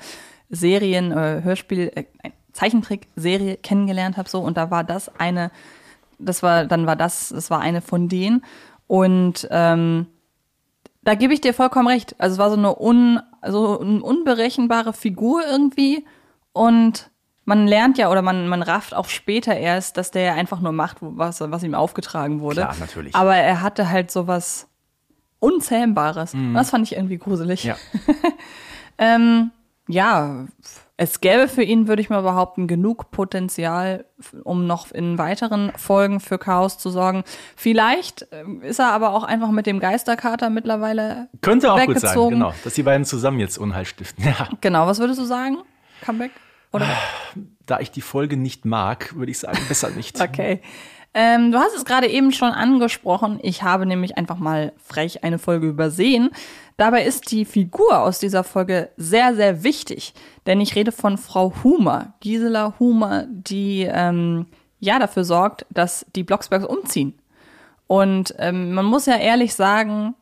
[0.55, 2.05] Serien, äh, Hörspiel, äh,
[2.53, 5.51] Zeichentrickserie kennengelernt habe so und da war das eine,
[6.19, 8.45] das war, dann war das, das war eine von denen
[8.87, 10.07] und ähm,
[11.03, 12.15] da gebe ich dir vollkommen recht.
[12.19, 16.07] Also es war so eine, un, so eine unberechenbare Figur irgendwie
[16.53, 17.11] und
[17.45, 20.99] man lernt ja oder man, man rafft auch später erst, dass der einfach nur macht,
[21.01, 22.63] was, was ihm aufgetragen wurde.
[22.63, 23.15] Klar, natürlich.
[23.15, 24.69] Aber er hatte halt sowas
[25.41, 26.35] Unzähmbares.
[26.55, 27.65] Das fand ich irgendwie gruselig.
[27.65, 27.71] Mhm.
[27.71, 27.77] Ja.
[28.99, 29.51] Ähm,
[29.89, 30.47] ja,
[30.97, 34.05] es gäbe für ihn, würde ich mal behaupten, genug Potenzial,
[34.45, 37.25] um noch in weiteren Folgen für Chaos zu sorgen.
[37.57, 42.31] Vielleicht ähm, ist er aber auch einfach mit dem Geisterkater mittlerweile Könnte auch gut sein,
[42.31, 42.55] genau.
[42.63, 44.25] Dass die beiden zusammen jetzt Unheil stiften.
[44.35, 44.49] Ja.
[44.61, 45.59] Genau, was würdest du sagen?
[46.05, 46.31] Comeback?
[46.73, 46.89] Oder?
[47.67, 50.21] Da ich die Folge nicht mag, würde ich sagen, besser nicht.
[50.25, 50.61] Okay.
[51.15, 53.39] Ähm, du hast es gerade eben schon angesprochen.
[53.43, 56.31] Ich habe nämlich einfach mal frech eine Folge übersehen.
[56.77, 60.13] Dabei ist die Figur aus dieser Folge sehr, sehr wichtig.
[60.47, 64.47] Denn ich rede von Frau Humer, Gisela Humer, die ähm,
[64.81, 67.15] ja dafür sorgt, dass die Blocksbergs umziehen.
[67.87, 70.15] Und ähm, man muss ja ehrlich sagen,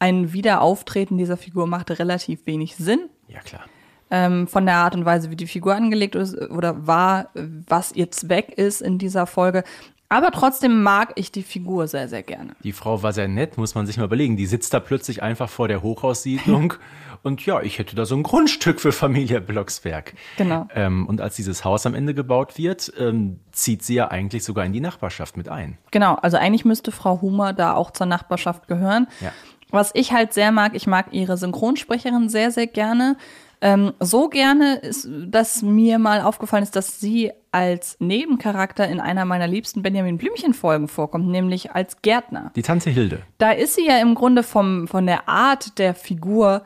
[0.00, 3.62] ein Wiederauftreten dieser Figur macht relativ wenig Sinn Ja, klar.
[4.10, 8.10] ähm, von der Art und Weise, wie die Figur angelegt ist oder war, was ihr
[8.10, 9.64] Zweck ist in dieser Folge.
[10.10, 12.54] Aber trotzdem mag ich die Figur sehr, sehr gerne.
[12.64, 14.36] Die Frau war sehr nett, muss man sich mal überlegen.
[14.36, 16.74] Die sitzt da plötzlich einfach vor der Hochhaussiedlung.
[17.22, 20.14] und ja, ich hätte da so ein Grundstück für Familie Blocksberg.
[20.38, 20.66] Genau.
[20.74, 24.64] Ähm, und als dieses Haus am Ende gebaut wird, ähm, zieht sie ja eigentlich sogar
[24.64, 25.76] in die Nachbarschaft mit ein.
[25.90, 29.08] Genau, also eigentlich müsste Frau Humer da auch zur Nachbarschaft gehören.
[29.20, 29.32] Ja.
[29.70, 33.18] Was ich halt sehr mag, ich mag ihre Synchronsprecherin sehr, sehr gerne.
[33.60, 39.24] Ähm, so gerne, ist, dass mir mal aufgefallen ist, dass sie als Nebencharakter in einer
[39.24, 42.52] meiner liebsten Benjamin Blümchen-Folgen vorkommt, nämlich als Gärtner.
[42.54, 43.22] Die Tante Hilde.
[43.38, 46.62] Da ist sie ja im Grunde vom, von der Art der Figur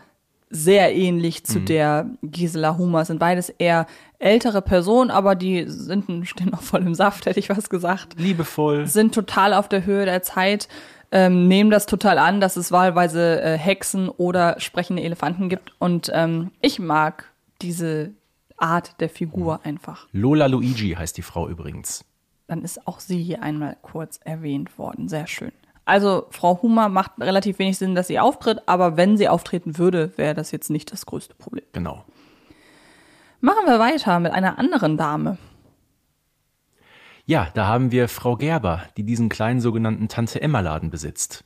[0.50, 3.06] sehr ähnlich zu der Gisela Humer.
[3.06, 3.86] Sind beides eher
[4.18, 8.20] ältere Personen, aber die sind, stehen noch voll im Saft, hätte ich was gesagt.
[8.20, 8.86] Liebevoll.
[8.86, 10.68] Sind total auf der Höhe der Zeit,
[11.12, 15.72] ähm, nehmen das total an, dass es wahlweise äh, Hexen oder sprechende Elefanten gibt.
[15.78, 18.12] Und ähm, ich mag diese
[18.56, 20.08] Art der Figur einfach.
[20.12, 22.04] Lola Luigi heißt die Frau übrigens.
[22.48, 25.08] Dann ist auch sie hier einmal kurz erwähnt worden.
[25.08, 25.52] Sehr schön.
[25.84, 30.16] Also Frau Humer macht relativ wenig Sinn, dass sie auftritt, aber wenn sie auftreten würde,
[30.16, 31.64] wäre das jetzt nicht das größte Problem.
[31.72, 32.04] Genau.
[33.40, 35.38] Machen wir weiter mit einer anderen Dame.
[37.32, 41.44] Ja, da haben wir Frau Gerber, die diesen kleinen sogenannten Tante-Emma-Laden besitzt.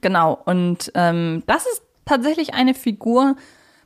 [0.00, 3.36] Genau, und ähm, das ist tatsächlich eine Figur,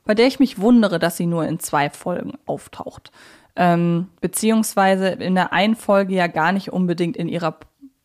[0.04, 3.10] bei der ich mich wundere, dass sie nur in zwei Folgen auftaucht.
[3.56, 7.56] Ähm, beziehungsweise in der einen Folge ja gar nicht unbedingt in ihrer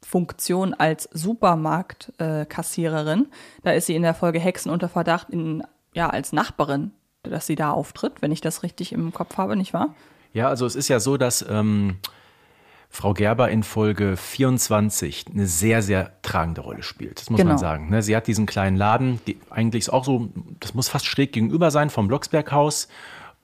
[0.03, 3.21] Funktion als Supermarktkassiererin.
[3.21, 5.61] Äh, da ist sie in der Folge Hexen unter Verdacht in,
[5.93, 6.89] ja, als Nachbarin,
[7.21, 9.93] dass sie da auftritt, wenn ich das richtig im Kopf habe, nicht wahr?
[10.33, 11.99] Ja, also es ist ja so, dass ähm,
[12.97, 17.19] Frau Gerber in Folge 24 eine sehr, sehr tragende Rolle spielt.
[17.21, 17.49] Das muss Genau.
[17.51, 17.91] man sagen.
[17.91, 18.01] ne?
[18.01, 20.29] Sie hat diesen kleinen Laden, die eigentlich ist auch so,
[20.59, 22.87] das muss fast schräg gegenüber sein vom Blocksberghaus.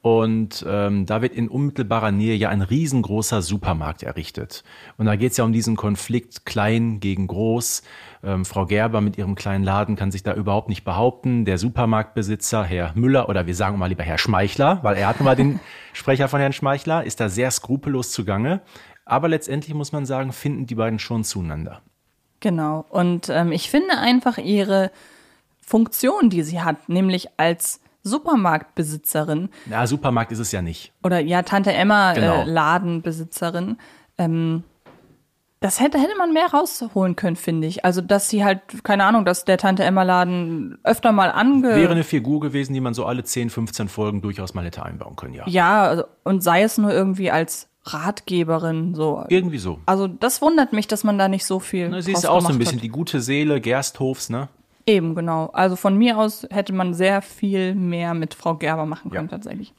[0.01, 4.63] Und ähm, da wird in unmittelbarer Nähe ja ein riesengroßer Supermarkt errichtet.
[4.97, 7.83] Und da geht es ja um diesen Konflikt klein gegen groß.
[8.23, 11.45] Ähm, Frau Gerber mit ihrem kleinen Laden kann sich da überhaupt nicht behaupten.
[11.45, 15.25] Der Supermarktbesitzer, Herr Müller, oder wir sagen mal lieber Herr Schmeichler, weil er hat nun
[15.25, 15.59] mal den
[15.93, 18.61] Sprecher von Herrn Schmeichler, ist da sehr skrupellos zugange.
[19.05, 21.81] Aber letztendlich muss man sagen, finden die beiden schon zueinander.
[22.39, 22.85] Genau.
[22.89, 24.91] Und ähm, ich finde einfach ihre
[25.61, 30.91] Funktion, die sie hat, nämlich als Supermarktbesitzerin Na, Supermarkt ist es ja nicht.
[31.03, 32.41] oder ja, Tante Emma Genau.
[32.41, 33.77] äh, Ladenbesitzerin,
[34.17, 34.63] ähm,
[35.61, 37.85] das hätte, hätte man mehr rausholen können, finde ich.
[37.85, 41.73] Also, dass sie halt, keine Ahnung, dass der Tante Emma Laden öfter mal ange...
[41.73, 45.15] Wäre eine Figur gewesen, die man so alle 10, 15 Folgen durchaus mal hätte einbauen
[45.15, 45.47] können, ja.
[45.47, 49.23] ja, also, und sei es nur irgendwie als Ratgeberin, so.
[49.29, 49.79] Irgendwie so.
[49.85, 51.89] Also, das wundert mich, dass man da nicht so viel.
[51.89, 52.83] Ne, sie ist auch so ein bisschen hat.
[52.83, 54.49] die gute Seele Gersthofs, ne?
[54.85, 55.47] Eben, genau.
[55.53, 59.31] Also von mir aus hätte man sehr viel mehr mit Frau Gerber machen können, Ja.
[59.31, 59.73] tatsächlich.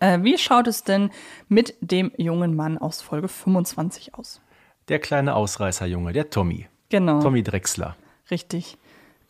[0.00, 1.10] Äh, wie schaut es denn
[1.48, 4.40] mit dem jungen Mann aus Folge 25 aus?
[4.88, 6.68] Der kleine Ausreißerjunge, der Tommy.
[6.90, 7.96] Genau, Tommy Drechsler.
[8.30, 8.76] richtig.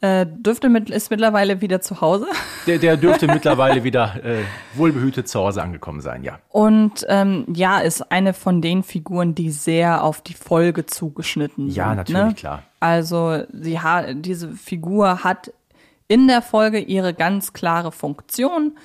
[0.05, 2.27] Äh, dürfte mit, ist mittlerweile wieder zu Hause.
[2.67, 4.43] Der, der dürfte mittlerweile wieder äh,
[4.75, 6.41] wohlbehütet zu Hause angekommen sein, ja.
[6.51, 11.77] Und ähm, ja, ist eine von den Figuren, die sehr auf die Folge zugeschnitten sind.
[11.77, 12.35] Ja, natürlich, ne?
[12.35, 12.63] klar.
[12.81, 15.55] Also sie hat, diese Figur hat
[16.07, 18.77] in der Folge ihre ganz klare Funktion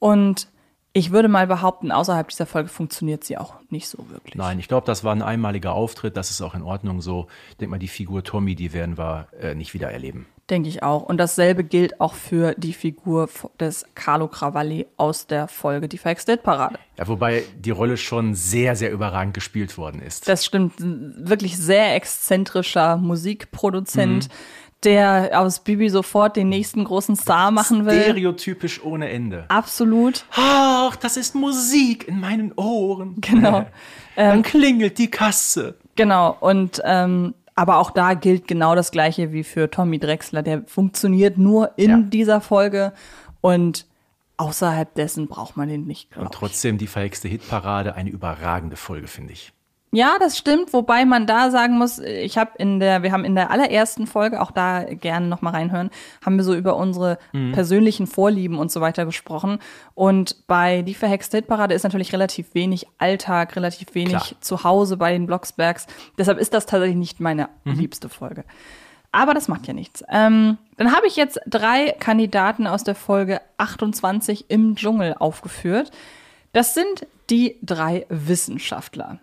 [0.00, 0.48] und
[0.92, 4.34] ich würde mal behaupten, außerhalb dieser Folge funktioniert sie auch nicht so wirklich.
[4.34, 7.28] Nein, ich glaube, das war ein einmaliger Auftritt, das ist auch in Ordnung so.
[7.50, 10.26] Ich denke mal, die Figur Tommy, die werden wir äh, nicht wieder erleben.
[10.50, 11.02] Denke ich auch.
[11.02, 16.78] Und dasselbe gilt auch für die Figur des Carlo Cravalli aus der Folge Die Parade.
[16.98, 20.28] Ja, wobei die Rolle schon sehr, sehr überragend gespielt worden ist.
[20.28, 24.28] Das stimmt, wirklich sehr exzentrischer Musikproduzent,
[24.84, 28.02] der aus Bibi sofort den nächsten großen Star machen will.
[28.02, 29.46] Stereotypisch ohne Ende.
[29.48, 30.26] Absolut.
[30.36, 33.16] Ach, das ist Musik in meinen Ohren.
[33.22, 33.66] Genau.
[34.16, 35.76] Dann klingelt die Kasse.
[35.96, 36.36] Genau.
[36.38, 40.42] Und ähm, aber auch da gilt genau das gleiche wie für Tommy Drexler.
[40.42, 41.96] Der funktioniert nur in Ja.
[41.98, 42.92] dieser Folge
[43.40, 43.86] und
[44.36, 46.16] außerhalb dessen braucht man den nicht.
[46.16, 49.52] Und trotzdem die verhexte Hitparade, eine überragende Folge, finde ich.
[49.94, 53.34] Ja, das stimmt, wobei man da sagen muss, ich habe in der, wir haben in
[53.34, 55.90] der allerersten Folge, auch da gerne noch mal reinhören,
[56.24, 57.18] haben wir so über unsere
[57.52, 59.58] persönlichen Vorlieben und so weiter gesprochen.
[59.94, 64.40] Und bei Die verhexte Hitparade ist natürlich relativ wenig Alltag, relativ wenig Klar.
[64.40, 65.86] zu Hause bei den Blocksbergs.
[66.18, 68.44] Deshalb ist das tatsächlich nicht meine liebste Folge.
[69.12, 70.02] Aber das macht ja nichts.
[70.10, 75.92] Ähm, dann habe ich jetzt drei Kandidaten aus der Folge 28 im Dschungel aufgeführt.
[76.52, 79.20] Das sind die drei Wissenschaftler.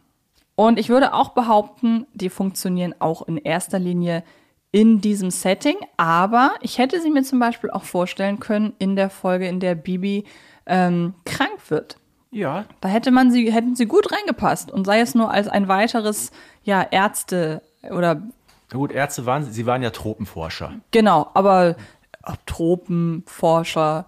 [0.62, 4.24] Und ich würde auch behaupten, die funktionieren auch in erster Linie
[4.72, 5.76] in diesem Setting.
[5.98, 9.74] Aber ich hätte sie mir zum Beispiel auch vorstellen können in der Folge, in der
[9.74, 10.24] Bibi
[10.68, 11.98] ähm, krank wird.
[12.30, 15.68] Ja, Da hätte man sie, hätten sie gut reingepasst und sei es nur als ein
[15.68, 16.32] weiteres,
[16.64, 18.22] ja, Ärzte oder
[18.72, 20.74] na gut, Ärzte waren, sie waren ja Tropenforscher.
[20.92, 21.76] genau, aber
[22.46, 24.06] Tropenforscher,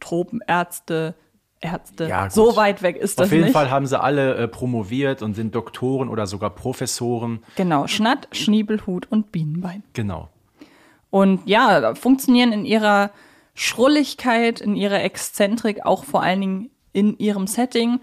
[0.00, 1.14] Tropenärzte,
[1.60, 2.32] Ärzte, Ja, gut.
[2.32, 3.52] so weit weg ist das Auf jeden nicht.
[3.52, 7.42] Fall haben sie alle äh, promoviert und sind Doktoren oder sogar Professoren.
[7.56, 9.82] Genau, Schnatt, Schniebelhut und Bienenbein.
[9.92, 10.28] Genau.
[11.10, 13.10] Und ja, funktionieren in ihrer
[13.54, 18.00] Schrulligkeit, in ihrer Exzentrik, auch vor allen Dingen in ihrem Setting.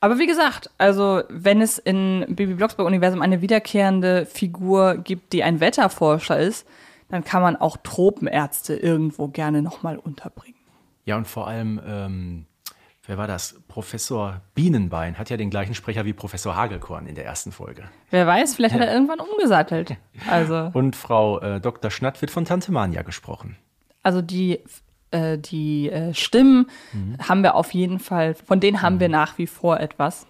[0.00, 5.60] Aber wie gesagt, also wenn es in Baby Blocksberg-Universum eine wiederkehrende Figur gibt, die ein
[5.60, 6.66] Wetterforscher ist,
[7.08, 10.56] dann kann man auch Tropenärzte irgendwo gerne nochmal unterbringen.
[11.06, 12.46] Ja, und vor allem, ähm,
[13.10, 13.60] wer war das?
[13.68, 17.82] Professor Bienenbein hat ja den gleichen Sprecher wie Professor Hagelkorn in der ersten Folge.
[18.10, 19.96] Wer weiß, vielleicht hat er irgendwann umgesattelt.
[20.30, 21.90] Also, Und Frau äh, Dr.
[21.90, 23.56] Schnatt wird von Tante Mania gesprochen.
[24.04, 24.60] also die,
[25.10, 27.16] äh, die äh, Stimmen Mhm.
[27.28, 30.26] haben wir auf jeden Fall, von denen haben wir nach wie vor etwas.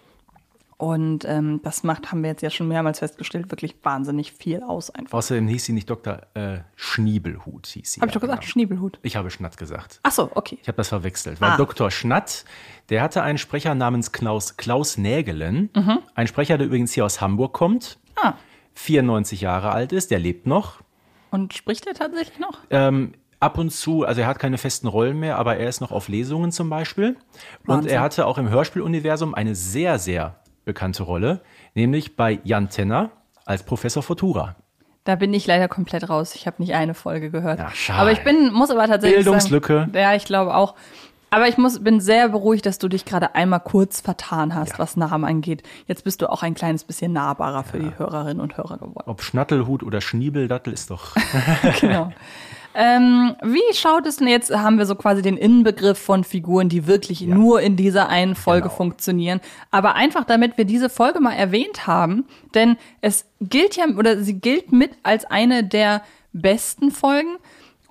[0.81, 4.89] Und ähm, das macht, haben wir jetzt ja schon mehrmals festgestellt, wirklich wahnsinnig viel aus
[4.89, 5.15] einfach.
[5.15, 6.21] Außerdem hieß sie nicht Dr.
[6.33, 8.01] Äh, Schniebelhut, hieß sie.
[8.01, 8.51] Habe ich ja, doch gesagt, genau.
[8.51, 8.97] Schniebelhut.
[9.03, 9.99] Ich habe Schnatt gesagt.
[10.01, 10.57] Ach so, okay.
[10.59, 11.39] Ich habe das verwechselt.
[11.39, 11.57] Weil Ah.
[11.57, 11.91] Dr.
[11.91, 12.45] Schnatt,
[12.89, 15.69] der hatte einen Sprecher namens Klaus, Klaus Nägelen.
[16.15, 18.23] Ein Sprecher, der übrigens hier aus Hamburg kommt, Mhm.
[18.23, 18.33] Ah,
[18.73, 20.79] 94 Jahre alt ist, der lebt noch.
[21.29, 22.57] und spricht er tatsächlich noch?
[22.71, 25.91] Ähm, ab und zu, also er hat keine festen Rollen mehr, aber er ist noch
[25.91, 27.17] auf Lesungen zum Beispiel.
[27.61, 27.91] Und Wahnsinn.
[27.91, 31.41] er hatte auch im Hörspieluniversum eine sehr, sehr bekannte Rolle,
[31.73, 33.09] nämlich bei Jan Tenner
[33.45, 34.55] als Professor Futura.
[35.03, 36.35] Da bin ich leider komplett raus.
[36.35, 37.57] Ich habe nicht eine Folge gehört.
[37.59, 37.99] Ja, schade.
[37.99, 39.79] aber ich bin, muss aber tatsächlich Bildungslücke.
[39.79, 40.75] Sagen, ja, ich glaube auch.
[41.33, 44.79] Aber ich muss, bin sehr beruhigt, dass du dich gerade einmal kurz vertan hast, Ja.
[44.79, 45.63] was Namen angeht.
[45.87, 49.03] Jetzt bist du auch ein kleines bisschen nahbarer für die Hörerinnen und Hörer geworden.
[49.09, 51.15] Ob Schnattelhut oder Schniebeldattel ist doch.
[51.79, 52.11] genau.
[52.73, 54.55] Ähm, wie schaut es denn jetzt?
[54.55, 58.63] Haben wir so quasi den Innenbegriff von Figuren, die wirklich nur in dieser einen Folge
[58.69, 58.75] Genau.
[58.75, 59.41] funktionieren.
[59.71, 64.39] Aber einfach damit wir diese Folge mal erwähnt haben, denn es gilt ja, oder sie
[64.39, 66.01] gilt mit als eine der
[66.33, 67.37] besten Folgen.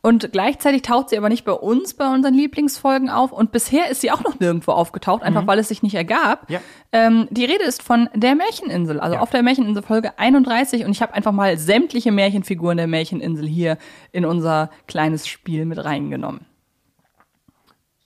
[0.03, 3.33] Und gleichzeitig taucht sie aber nicht bei uns, bei unseren Lieblingsfolgen auf.
[3.33, 6.51] Und bisher ist sie auch noch nirgendwo aufgetaucht, einfach weil es sich nicht ergab.
[6.51, 6.61] Ja.
[6.93, 9.21] Ähm, die Rede ist von der Märcheninsel, also Ja.
[9.21, 10.85] auf der Märcheninsel Folge 31.
[10.87, 13.77] Und ich habe einfach mal sämtliche Märchenfiguren der Märcheninsel hier
[14.13, 16.47] in unser kleines Spiel mit reingenommen.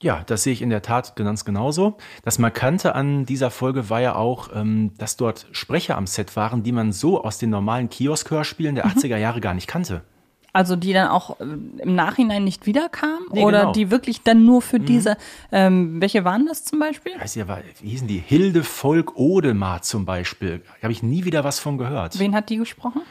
[0.03, 1.97] Ja, das sehe ich in der Tat ganz genauso.
[2.25, 6.63] Das Markante an dieser Folge war ja auch, ähm, dass dort Sprecher am Set waren,
[6.63, 8.77] die man so aus den normalen Kiosk-Hörspielen Mhm.
[8.77, 10.03] der 80er Jahre gar nicht kannte.
[10.55, 11.45] Also die dann auch äh,
[11.83, 13.73] im Nachhinein nicht wiederkamen Nee, oder genau.
[13.73, 15.17] die wirklich dann nur für diese,
[15.51, 17.13] ähm, welche waren das zum Beispiel?
[17.19, 17.47] Weiß ja,
[17.83, 18.23] wie hießen die?
[18.25, 20.63] Hilde Volk Odemar zum Beispiel.
[20.77, 22.19] Da habe ich nie wieder was von gehört.
[22.21, 23.03] Wen hat die gesprochen?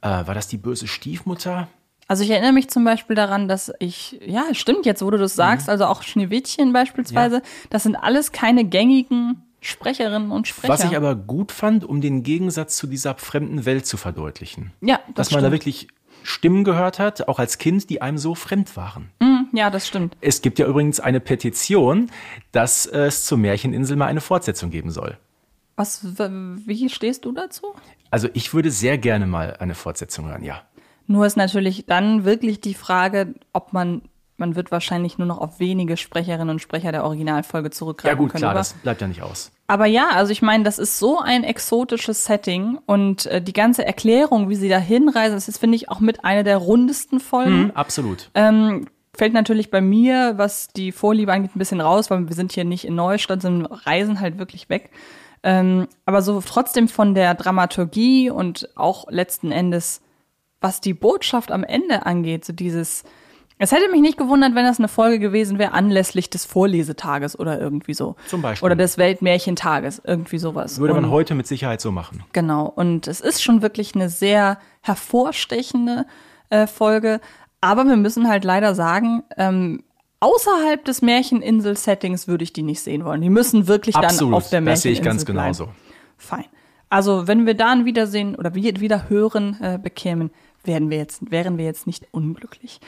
[0.00, 1.68] Äh, war das die böse Stiefmutter?
[2.08, 5.34] Also ich erinnere mich zum Beispiel daran, dass ich, ja, stimmt jetzt, wo du das
[5.34, 10.72] sagst, also auch Schneewittchen beispielsweise, das sind alles keine gängigen Sprecherinnen und Sprecher.
[10.72, 14.72] Was ich aber gut fand, um den Gegensatz zu dieser fremden Welt zu verdeutlichen.
[14.80, 15.88] ja, das Dass man da wirklich
[16.26, 19.10] Stimmen gehört hat, auch als Kind, die einem so fremd waren.
[19.52, 20.16] ja, das stimmt.
[20.20, 22.10] Es gibt ja übrigens eine Petition,
[22.52, 25.16] dass es zur Märcheninsel mal eine Fortsetzung geben soll.
[25.76, 27.74] Was, wie stehst du dazu?
[28.10, 30.62] Also ich würde sehr gerne mal eine Fortsetzung hören, ja.
[31.06, 34.02] Nur ist natürlich dann wirklich die Frage, ob man,
[34.38, 38.30] man wird wahrscheinlich nur noch auf wenige Sprecherinnen und Sprecher der Originalfolge Ja zurückgreifen gut,
[38.32, 38.40] können.
[38.40, 39.50] klar, aber- das bleibt ja nicht aus.
[39.68, 43.84] Aber ja, also ich meine, das ist so ein exotisches Setting und äh, die ganze
[43.84, 47.64] Erklärung, wie sie da hinreisen, das ist, finde ich, auch mit einer der rundesten Folgen.
[47.64, 48.30] Hm, absolut.
[48.34, 52.52] Ähm, fällt natürlich bei mir, was die Vorliebe angeht, ein bisschen raus, weil wir sind
[52.52, 54.90] hier nicht in Neustadt, sondern reisen halt wirklich weg.
[55.42, 60.00] Ähm, aber so trotzdem von der Dramaturgie und auch letzten Endes,
[60.60, 63.04] was die Botschaft am Ende angeht, so dieses,
[63.58, 67.58] es hätte mich nicht gewundert, wenn das eine Folge gewesen wäre anlässlich des Vorlesetages oder
[67.60, 68.16] irgendwie so.
[68.28, 68.66] Zum Beispiel.
[68.66, 70.78] Oder des Weltmärchentages, irgendwie sowas.
[70.78, 72.22] Würde man Und- heute mit Sicherheit so machen.
[72.32, 72.66] Genau.
[72.66, 76.06] Und es ist schon wirklich eine sehr hervorstechende
[76.50, 77.20] äh, Folge.
[77.60, 79.82] Aber wir müssen halt leider sagen, ähm,
[80.20, 83.20] außerhalb des Märcheninsel-Settings würde ich die nicht sehen wollen.
[83.22, 85.52] Die müssen wirklich dann Absolut, auf der das sehe ich Märcheninsel ganz bleiben.
[85.68, 85.68] genauso.
[86.18, 86.44] Fein.
[86.88, 90.30] Also wenn wir da ein Wiedersehen oder wieder hören äh, bekämen,
[90.64, 92.80] werden wir jetzt, wären wir jetzt nicht unglücklich.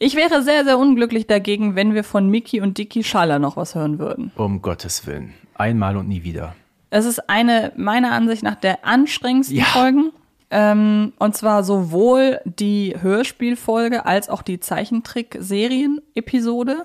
[0.00, 3.74] Ich wäre sehr, sehr unglücklich dagegen, wenn wir von Mickey und Dicky Schaller noch was
[3.74, 4.30] hören würden.
[4.36, 5.34] Um Gottes Willen.
[5.54, 6.54] Einmal und nie wieder.
[6.90, 9.64] Es ist eine, meiner Ansicht nach, der anstrengendsten Ja.
[9.64, 10.10] Folgen.
[10.50, 16.84] Ähm, und zwar sowohl die Hörspielfolge als auch die Zeichentrick-Serien-Episode.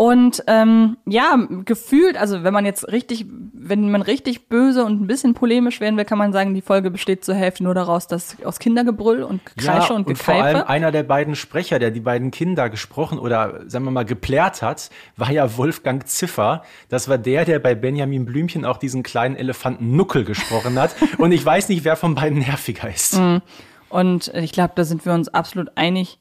[0.00, 1.36] Und ähm, ja,
[1.66, 5.98] gefühlt, also wenn man jetzt richtig, wenn man richtig böse und ein bisschen polemisch werden
[5.98, 9.44] will, kann man sagen, die Folge besteht zur Hälfte nur daraus, dass aus Kindergebrüll und
[9.44, 13.60] Gekreische und und vor allem einer der beiden Sprecher, der die beiden Kinder gesprochen oder
[13.66, 16.62] sagen wir mal geplärt hat, war ja Wolfgang Ziffer.
[16.88, 20.96] Das war der, der bei Benjamin Blümchen auch diesen kleinen Elefanten Nuckel gesprochen hat.
[21.18, 23.18] und ich weiß nicht, wer von beiden nerviger ist.
[23.18, 23.42] Mhm.
[23.90, 26.18] Und ich glaube, da sind wir uns absolut einig.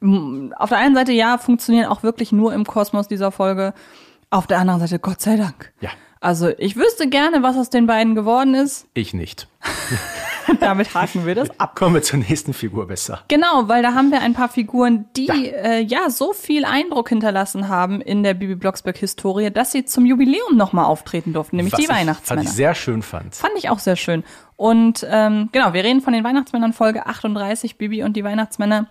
[0.00, 3.74] Auf der einen Seite, ja, funktionieren auch wirklich nur im Kosmos dieser Folge.
[4.30, 5.72] Auf der anderen Seite, Gott sei Dank.
[5.80, 5.90] Ja.
[6.20, 8.86] Also, ich wüsste gerne, was aus den beiden geworden ist.
[8.94, 9.48] Ich nicht.
[10.60, 11.76] Damit haken wir das ab.
[11.76, 13.20] Kommen wir zur nächsten Figur besser.
[13.28, 17.10] Genau, weil da haben wir ein paar Figuren, die ja, äh, ja so viel Eindruck
[17.10, 21.78] hinterlassen haben in der Bibi Blocksberg-Historie, dass sie zum Jubiläum nochmal auftreten durften, nämlich Was
[21.78, 22.42] die ich, Weihnachtsmänner.
[22.42, 23.34] Was ich sehr schön fand.
[23.34, 24.24] Fand ich auch sehr schön.
[24.56, 28.88] Und ähm, genau, wir reden von den Weihnachtsmännern Folge 38, Bibi und die Weihnachtsmänner.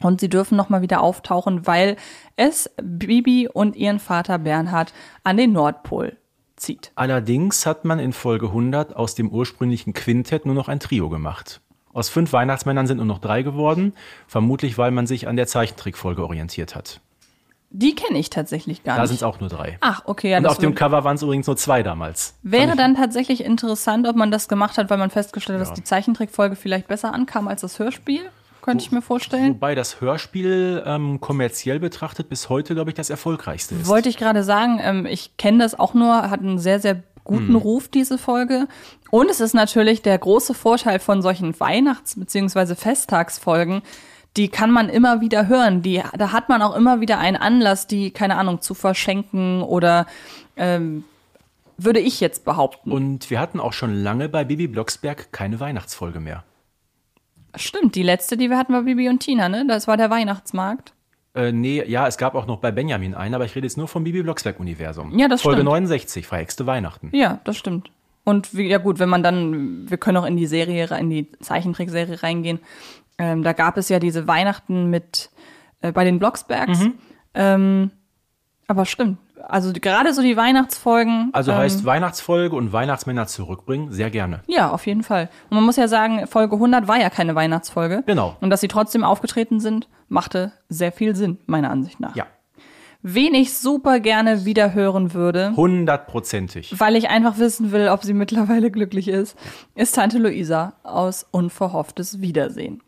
[0.00, 1.96] Und sie dürfen nochmal wieder auftauchen, weil
[2.36, 6.16] es Bibi und ihren Vater Bernhard an den Nordpol
[6.56, 6.92] zieht.
[6.94, 11.60] Allerdings hat man in Folge 100 aus dem ursprünglichen Quintett nur noch ein Trio gemacht.
[11.92, 13.92] Aus fünf Weihnachtsmännern sind nur noch drei geworden,
[14.26, 17.00] vermutlich weil man sich an der Zeichentrickfolge orientiert hat.
[17.70, 19.08] Die kenne ich tatsächlich gar Da nicht.
[19.08, 19.78] sind es auch nur drei.
[19.80, 20.30] Ach, okay.
[20.30, 22.34] Ja, Und auf dem Cover waren es übrigens nur zwei damals.
[22.42, 25.82] wäre dann tatsächlich interessant, ob man das gemacht hat, weil man festgestellt hat, dass die
[25.82, 28.22] Zeichentrickfolge vielleicht besser ankam als das Hörspiel.
[28.64, 29.50] Könnte ich mir vorstellen.
[29.56, 33.86] Wobei das Hörspiel ähm, kommerziell betrachtet bis heute, glaube ich, das erfolgreichste ist.
[33.88, 37.56] Wollte ich gerade sagen, ähm, ich kenne das auch nur, hat einen sehr, sehr guten
[37.56, 38.66] Ruf, diese Folge.
[39.10, 42.74] Und es ist natürlich der große Vorteil von solchen Weihnachts- bzw.
[42.74, 43.82] Festtagsfolgen,
[44.38, 45.82] die kann man immer wieder hören.
[45.82, 50.06] Die, da hat man auch immer wieder einen Anlass, die, keine Ahnung, zu verschenken oder
[50.56, 51.04] ähm,
[51.76, 52.92] würde ich jetzt behaupten.
[52.92, 56.44] Und wir hatten auch schon lange bei Bibi Blocksberg keine Weihnachtsfolge mehr.
[57.56, 59.64] Stimmt, die letzte, die wir hatten, war Bibi und Tina, ne?
[59.66, 60.92] Das war der Weihnachtsmarkt.
[61.34, 63.88] Äh, nee, ja, es gab auch noch bei Benjamin einen, aber ich rede jetzt nur
[63.88, 65.18] vom Bibi Blocksberg-Universum.
[65.18, 65.70] Ja, das Folge stimmt.
[65.70, 67.10] 69, verhexte Weihnachten.
[67.12, 67.90] Ja, das stimmt.
[68.22, 71.30] Und wie, ja gut, wenn man dann, wir können auch in die Serie, in die
[71.40, 72.60] Zeichentrickserie reingehen.
[73.18, 75.30] Ähm, da gab es ja diese Weihnachten mit
[75.82, 76.80] äh, bei den Blocksbergs.
[76.80, 76.94] Mhm.
[77.34, 77.90] Ähm,
[78.66, 79.18] aber stimmt.
[79.48, 81.30] Also gerade so die Weihnachtsfolgen.
[81.32, 84.40] Also ähm, heißt Weihnachtsfolge und Weihnachtsmänner zurückbringen, sehr gerne.
[84.46, 85.28] Ja, auf jeden Fall.
[85.50, 88.02] Und man muss ja sagen, Folge 100 war ja keine Weihnachtsfolge.
[88.06, 88.36] Genau.
[88.40, 92.16] Und dass sie trotzdem aufgetreten sind, machte sehr viel Sinn, meiner Ansicht nach.
[92.16, 92.26] Ja,
[93.06, 96.80] Wen ich super gerne wieder hören würde, hundertprozentig.
[96.80, 99.36] weil ich einfach wissen will, ob sie mittlerweile glücklich ist,
[99.74, 102.82] ist Tante Luisa aus Unverhofftes Wiedersehen.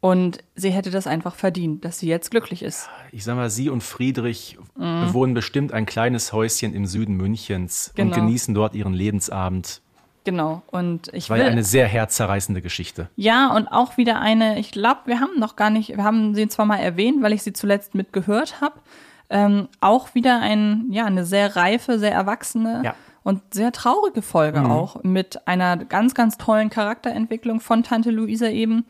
[0.00, 2.88] Und sie hätte das einfach verdient, dass sie jetzt glücklich ist.
[3.10, 5.06] Ich sag mal, sie und Friedrich Mhm.
[5.06, 8.14] bewohnen bestimmt ein kleines Häuschen im Süden Münchens und Genau.
[8.16, 9.80] genießen dort ihren Lebensabend.
[10.24, 10.62] Genau.
[10.70, 13.08] Und ich War ja eine sehr herzzerreißende Geschichte.
[13.16, 16.46] Ja, und auch wieder eine, ich glaube, wir haben noch gar nicht, wir haben sie
[16.48, 18.74] zwar mal erwähnt, weil ich sie zuletzt mitgehört habe.
[19.30, 22.94] Ähm, auch wieder ein, ja, eine sehr reife, sehr erwachsene Ja.
[23.24, 28.84] und sehr traurige Folge auch mit einer ganz, ganz tollen Charakterentwicklung von Tante Luisa eben.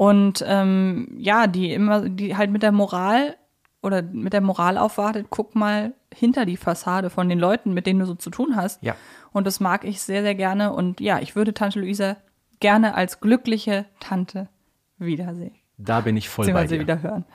[0.00, 3.36] Und ähm, ja, die immer, die halt mit der Moral
[3.82, 8.00] oder mit der Moral aufwartet, guck mal hinter die Fassade von den Leuten, mit denen
[8.00, 8.82] du so zu tun hast.
[8.82, 8.96] Ja.
[9.32, 10.72] Und das mag ich sehr, sehr gerne.
[10.72, 12.16] Und ja, ich würde Tante Luisa
[12.60, 14.48] gerne als glückliche Tante
[14.96, 15.54] wiedersehen.
[15.76, 16.80] Da bin ich voll bei dir.
[16.80, 17.26] wieder hören.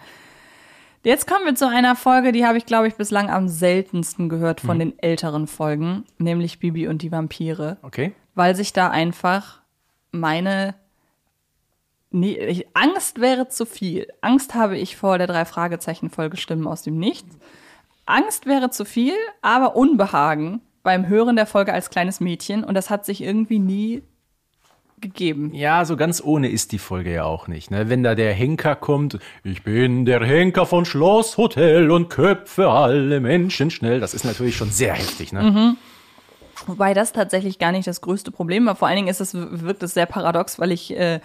[1.03, 4.59] Jetzt kommen wir zu einer Folge, die habe ich, glaube ich, bislang am seltensten gehört
[4.59, 7.77] von den älteren Folgen, nämlich Bibi und die Vampire.
[7.83, 8.15] Okay.
[8.33, 9.61] Weil sich da einfach
[10.11, 10.73] meine
[12.15, 14.07] Nee, ich, Angst wäre zu viel.
[14.21, 17.37] Angst habe ich vor der drei Fragezeichen Folge Stimmen aus dem Nichts.
[18.05, 22.89] Angst wäre zu viel, aber Unbehagen beim Hören der Folge als kleines Mädchen und das
[22.89, 24.01] hat sich irgendwie nie
[25.01, 25.53] gegeben.
[25.53, 27.69] Ja, so ganz ohne ist die Folge ja auch nicht.
[27.69, 27.89] Ne?
[27.89, 33.19] Wenn da der Henker kommt, ich bin der Henker von Schloss, Hotel und köpfe alle
[33.19, 33.99] Menschen schnell.
[33.99, 35.33] Das ist natürlich schon sehr heftig.
[35.33, 35.43] Ne?
[35.43, 35.77] Mhm.
[36.65, 38.75] Wobei das tatsächlich gar nicht das größte Problem war.
[38.75, 41.19] Vor allen Dingen ist es, wirkt es sehr paradox, weil ich äh,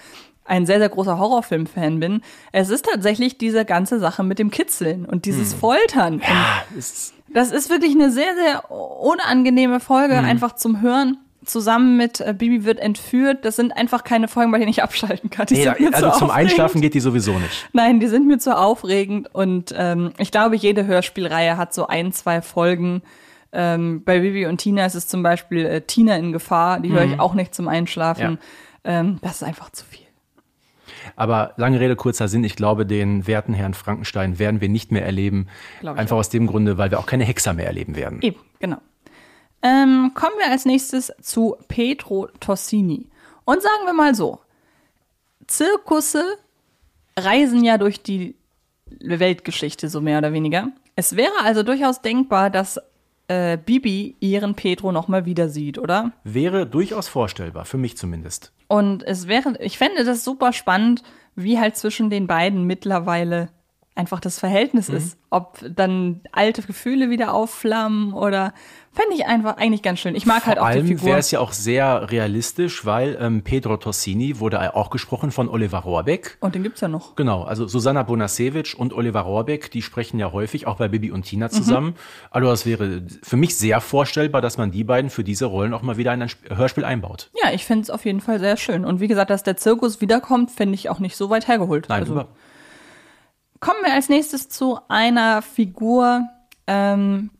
[0.44, 2.22] ein sehr, sehr großer Horrorfilm-Fan bin.
[2.52, 6.14] Es ist tatsächlich diese ganze Sache mit dem Kitzeln und dieses Foltern.
[6.14, 11.18] Und Ist, das ist wirklich eine sehr, sehr unangenehme Folge, einfach zum Hören.
[11.44, 13.46] Zusammen mit äh, Bibi wird entführt.
[13.46, 15.46] Das sind einfach keine Folgen, bei denen ich abschalten kann.
[15.46, 16.32] Die nee, also zu zum aufregend.
[16.32, 17.68] Einschlafen geht die sowieso nicht.
[17.72, 22.12] Nein, die sind mir zu aufregend und ähm, ich glaube, jede Hörspielreihe hat so ein,
[22.12, 23.00] zwei Folgen.
[23.52, 27.04] Ähm, bei Bibi und Tina ist es zum Beispiel äh, Tina in Gefahr, die höre
[27.04, 28.38] ich auch nicht zum Einschlafen.
[28.84, 30.06] Ähm, das ist einfach zu viel.
[31.16, 35.04] Aber lange Rede, kurzer Sinn, ich glaube, den werten Herrn Frankenstein werden wir nicht mehr
[35.04, 35.48] erleben.
[35.82, 36.20] Einfach auch.
[36.20, 38.20] aus dem Grunde, weil wir auch keine Hexer mehr erleben werden.
[38.22, 38.78] Eben, genau.
[39.62, 43.06] Ähm, kommen wir als nächstes zu Petro Tossini.
[43.44, 44.38] Und sagen wir mal so,
[45.46, 46.24] Zirkusse
[47.18, 48.36] reisen ja durch die
[49.00, 50.68] Weltgeschichte, so mehr oder weniger.
[50.96, 52.80] Es wäre also durchaus denkbar, dass
[53.30, 56.10] äh, Bibi ihren Petro nochmal wieder sieht, oder?
[56.24, 58.52] Wäre durchaus vorstellbar, für mich zumindest.
[58.66, 61.04] Und es wäre, ich fände das super spannend,
[61.36, 63.50] wie halt zwischen den beiden mittlerweile
[63.94, 65.16] einfach das Verhältnis ist.
[65.30, 68.52] Ob dann alte Gefühle wieder aufflammen oder
[68.92, 70.16] fände ich einfach eigentlich ganz schön.
[70.16, 71.06] Ich mag halt Vor auch die allem Figur.
[71.06, 75.78] wäre es ja auch sehr realistisch, weil ähm, Pedro Tossini wurde auch gesprochen von Oliver
[75.78, 76.36] Rohrbeck.
[76.40, 77.14] Und den gibt's ja noch.
[77.14, 81.22] Genau, also Susanna Bonasewicz und Oliver Rohrbeck, die sprechen ja häufig auch bei Bibi und
[81.22, 81.94] Tina zusammen.
[82.32, 85.82] Also das wäre für mich sehr vorstellbar, dass man die beiden für diese Rollen auch
[85.82, 87.30] mal wieder in ein Sp- Hörspiel einbaut.
[87.44, 88.84] Ja, ich finde es auf jeden Fall sehr schön.
[88.84, 91.86] Und wie gesagt, dass der Zirkus wiederkommt, finde ich auch nicht so weit hergeholt.
[91.88, 92.26] Nein, also, über,
[93.60, 96.22] Kommen wir als nächstes zu einer Figur,
[96.66, 97.30] ähm,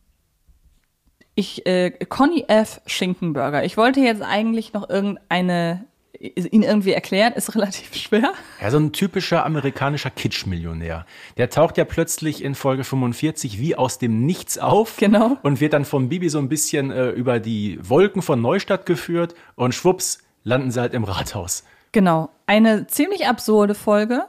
[1.41, 2.81] ich, äh, Conny F.
[2.87, 3.65] Schinkenburger.
[3.65, 5.87] Ich wollte jetzt eigentlich noch irgendeine,
[6.19, 8.33] ihn irgendwie erklären, ist relativ schwer.
[8.61, 11.07] Ja, so ein typischer amerikanischer Kitsch-Millionär.
[11.37, 14.97] Der taucht ja plötzlich in Folge 45 wie aus dem Nichts auf.
[14.99, 15.39] Genau.
[15.43, 19.35] Und wird dann vom Bibi so ein bisschen äh, über die Wolken von Neustadt geführt
[19.57, 21.65] und schwupps, landen sie halt im Rathaus.
[21.93, 22.31] Genau.
[22.47, 24.25] Eine ziemlich absurde Folge.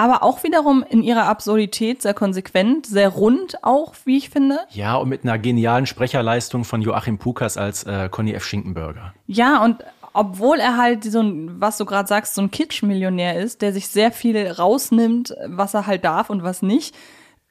[0.00, 4.60] Aber auch wiederum in ihrer Absurdität sehr konsequent, sehr rund auch, wie ich finde.
[4.70, 8.44] Ja, und mit einer genialen Sprecherleistung von Joachim Pukas als äh, Conny F.
[8.46, 9.12] Schinkenberger.
[9.26, 9.84] Ja, und
[10.14, 13.88] obwohl er halt so ein, was du gerade sagst, so ein Kitsch-Millionär ist, der sich
[13.88, 16.94] sehr viel rausnimmt, was er halt darf und was nicht,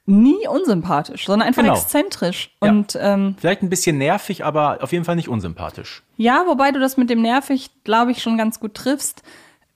[0.08, 1.76] nie unsympathisch, sondern einfach Genau.
[1.76, 2.50] exzentrisch.
[2.64, 2.70] Ja.
[2.72, 6.02] Und ähm, Vielleicht ein bisschen nervig, aber auf jeden Fall nicht unsympathisch.
[6.18, 9.22] ja, wobei du das mit dem nervig, glaube ich, schon ganz gut triffst.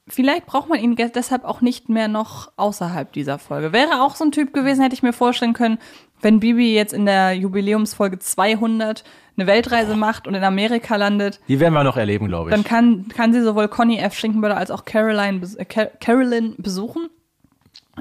[0.07, 3.71] Vielleicht braucht man ihn deshalb auch nicht mehr noch außerhalb dieser Folge.
[3.71, 5.77] Wäre auch so ein Typ gewesen, hätte ich mir vorstellen können,
[6.21, 9.03] wenn Bibi jetzt in der Jubiläumsfolge 200
[9.37, 12.55] eine Weltreise macht und in Amerika landet, Die werden wir noch erleben, glaube ich.
[12.55, 14.13] dann kann, kann sie sowohl Conny F.
[14.13, 17.09] Schinkenböller als auch Caroline, äh, Car Carolyn besuchen.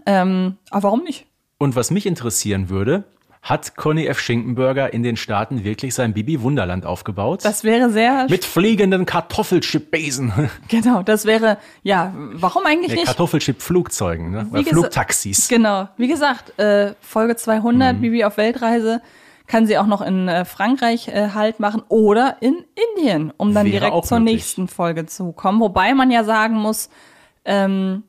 [0.05, 1.27] Ähm, aber warum nicht?
[1.59, 3.05] Und was mich interessieren würde,
[3.43, 4.21] hat Conny F.
[4.21, 7.45] Schinkenberger in den Staaten wirklich sein Bibi Wunderland aufgebaut?
[7.45, 10.33] Das wäre sehr, Mit fliegenden Kartoffelchip-Besen.
[10.69, 13.07] genau, das wäre, ja, warum eigentlich Nee, nicht?
[13.07, 14.47] Kartoffelchip-Flugzeugen, ne?
[14.53, 15.49] Oder Flugtaxis.
[15.49, 19.03] Genau, wie gesagt, äh, Folge 200, Bibi auf Weltreise,
[19.49, 22.65] kann sie auch noch in äh, Frankreich äh, Halt machen oder in
[22.97, 24.37] Indien, um dann Wäre direkt zur möglich.
[24.37, 25.61] nächsten Folge zu kommen.
[25.61, 26.91] Wobei man ja sagen muss,
[27.45, 28.05] ähm,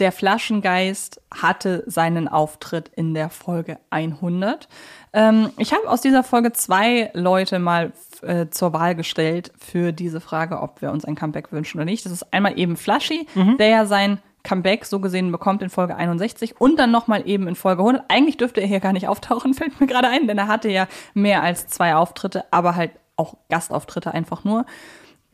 [0.00, 4.68] der Flaschengeist hatte seinen Auftritt in der Folge 100.
[5.12, 7.92] Ähm, ich habe aus dieser Folge zwei Leute mal
[8.22, 12.04] äh, zur Wahl gestellt für diese Frage, ob wir uns ein Comeback wünschen oder nicht.
[12.04, 13.26] Das ist einmal eben Flashy,
[13.58, 17.54] der ja sein Comeback so gesehen bekommt in Folge 61 und dann nochmal eben in
[17.54, 18.04] Folge 100.
[18.08, 20.88] Eigentlich dürfte er hier gar nicht auftauchen, fällt mir gerade ein, denn er hatte ja
[21.14, 24.64] mehr als zwei Auftritte, aber halt auch Gastauftritte einfach nur.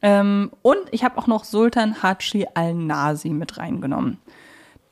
[0.03, 4.19] Ähm, und ich habe auch noch Sultan Hatschi al-Nasi mit reingenommen.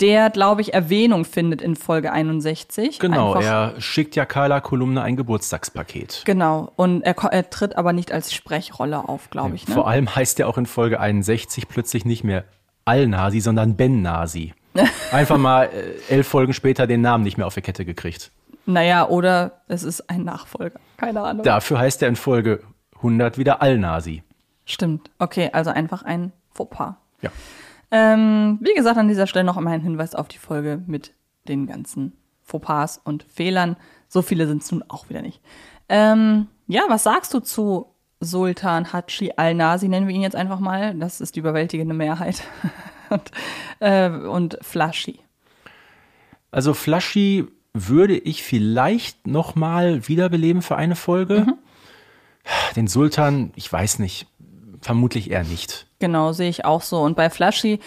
[0.00, 2.98] Der, glaube ich, Erwähnung findet in Folge 61.
[2.98, 6.22] Genau, Einfach- er schickt ja Carla Kolumne ein Geburtstagspaket.
[6.24, 6.72] Genau.
[6.76, 9.68] Und er, er tritt aber nicht als Sprechrolle auf, glaube ich.
[9.68, 9.74] Ne?
[9.74, 12.44] Vor allem heißt er auch in Folge 61 plötzlich nicht mehr
[12.84, 14.52] Al-Nasi, sondern Ben-Nasi.
[15.12, 18.32] Einfach mal äh, elf Folgen später den Namen nicht mehr auf die Kette gekriegt.
[18.66, 20.80] Naja, oder es ist ein Nachfolger.
[20.96, 21.44] Keine Ahnung.
[21.44, 22.60] Dafür heißt er in Folge
[22.96, 24.22] 100 wieder Al-Nasi.
[24.64, 25.10] Stimmt.
[25.18, 26.94] Okay, also einfach ein Fauxpas.
[27.20, 27.30] Ja.
[27.96, 31.12] Ähm, wie gesagt, an dieser Stelle noch einmal ein Hinweis auf die Folge mit
[31.46, 33.76] den ganzen Fauxpas und Fehlern.
[34.08, 35.40] So viele sind es nun auch wieder nicht.
[35.88, 37.86] Ähm, ja, was sagst du zu
[38.18, 40.96] Sultan Hatschi al-Nasi, nennen wir ihn jetzt einfach mal.
[40.96, 42.42] Das ist die überwältigende Mehrheit.
[43.10, 43.30] und,
[43.78, 45.20] äh, und Flashy.
[46.50, 51.46] Also Flashy würde ich vielleicht noch mal wiederbeleben für eine Folge.
[51.46, 51.54] Mhm.
[52.74, 54.26] Den Sultan, ich weiß nicht,
[54.80, 55.86] vermutlich eher nicht.
[56.04, 57.00] Genau, sehe ich auch so.
[57.00, 57.80] Und bei Flashy,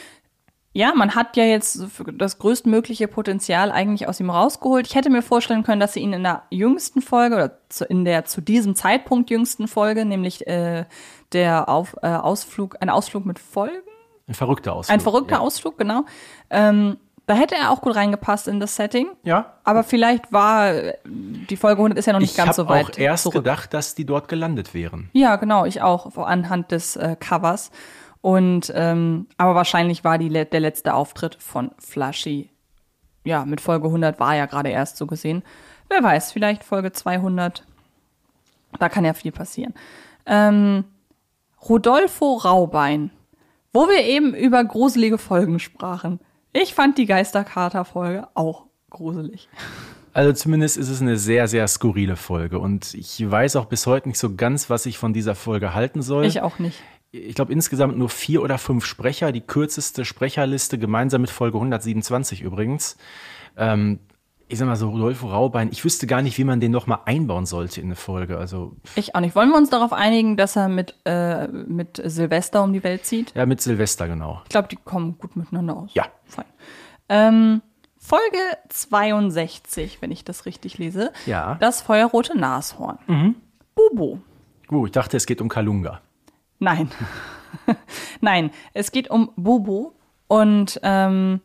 [0.74, 1.80] ja, man hat ja jetzt
[2.18, 4.88] das größtmögliche Potenzial eigentlich aus ihm rausgeholt.
[4.88, 8.06] Ich hätte mir vorstellen können, dass sie ihn in der jüngsten Folge oder zu, in
[8.06, 10.86] der zu diesem Zeitpunkt jüngsten Folge, nämlich äh,
[11.32, 13.88] der Auf, äh, Ausflug, ein Ausflug mit Folgen,
[14.28, 14.94] Ein verrückter Ausflug.
[14.96, 15.42] ein verrückter ja.
[15.42, 16.06] Ausflug, genau.
[16.50, 16.98] Ähm,
[17.28, 19.10] da hätte er auch gut reingepasst in das Setting.
[19.24, 19.54] Ja.
[19.64, 20.72] Aber vielleicht war
[21.06, 23.44] die Folge 100 ist ja noch nicht Ich ganz habe so weit auch erst zurück.
[23.44, 25.10] gedacht, dass die dort gelandet wären.
[25.14, 27.70] Ja, genau, ich auch, anhand des äh, Covers.
[28.22, 32.50] Und ähm, aber wahrscheinlich war die, der letzte Auftritt von Flashy.
[33.24, 35.44] Ja, mit Folge 100 war ja gerade erst so gesehen.
[35.90, 37.64] Wer weiß, vielleicht Folge 200.
[38.80, 39.74] Da kann ja viel passieren.
[40.26, 40.86] Ähm,
[41.68, 43.12] Rodolfo Raubein,
[43.74, 46.20] wo wir eben über gruselige Folgen sprachen.
[46.54, 49.50] Ich fand die Geisterkater-Folge auch gruselig.
[50.14, 52.60] Also zumindest ist es eine sehr, sehr skurrile Folge.
[52.60, 56.02] Und ich weiß auch bis heute nicht so ganz, was ich von dieser Folge halten
[56.02, 56.26] soll.
[56.26, 56.82] Ich auch nicht.
[57.12, 62.42] Ich glaube insgesamt nur vier oder fünf Sprecher, die kürzeste Sprecherliste, gemeinsam mit Folge 127
[62.42, 62.98] übrigens.
[63.56, 64.00] Ähm,
[64.50, 67.00] ich sag mal so, Rodolfo Raubein, ich wüsste gar nicht, wie man den noch mal
[67.06, 68.38] einbauen sollte in eine Folge.
[68.38, 69.36] Also Ich auch nicht.
[69.36, 73.34] Wollen wir uns darauf einigen, dass er mit, äh, mit Silvester um die Welt zieht?
[73.36, 74.42] ja, mit Silvester genau.
[74.44, 75.90] Ich glaube, die kommen gut miteinander aus.
[75.94, 76.06] Ja.
[76.26, 76.46] Fein.
[77.10, 77.62] Ähm,
[77.98, 78.38] Folge
[78.70, 81.12] 62, wenn ich das richtig lese.
[81.26, 81.56] Ja.
[81.60, 83.00] Das feuerrote Nashorn.
[83.76, 84.20] Bubo.
[84.72, 86.02] Uh, ich dachte, es geht um Kalunga.
[86.60, 86.90] Nein.
[88.22, 89.92] Nein, es geht um Bubu.
[90.28, 91.42] Und ähm,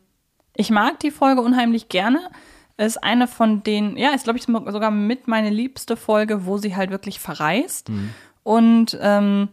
[0.55, 2.29] ich mag die Folge unheimlich gerne.
[2.77, 6.75] Ist eine von den, ja, ist glaube ich sogar mit meine liebste Folge, wo sie
[6.75, 7.89] halt wirklich verreist.
[8.43, 9.49] Und ähm,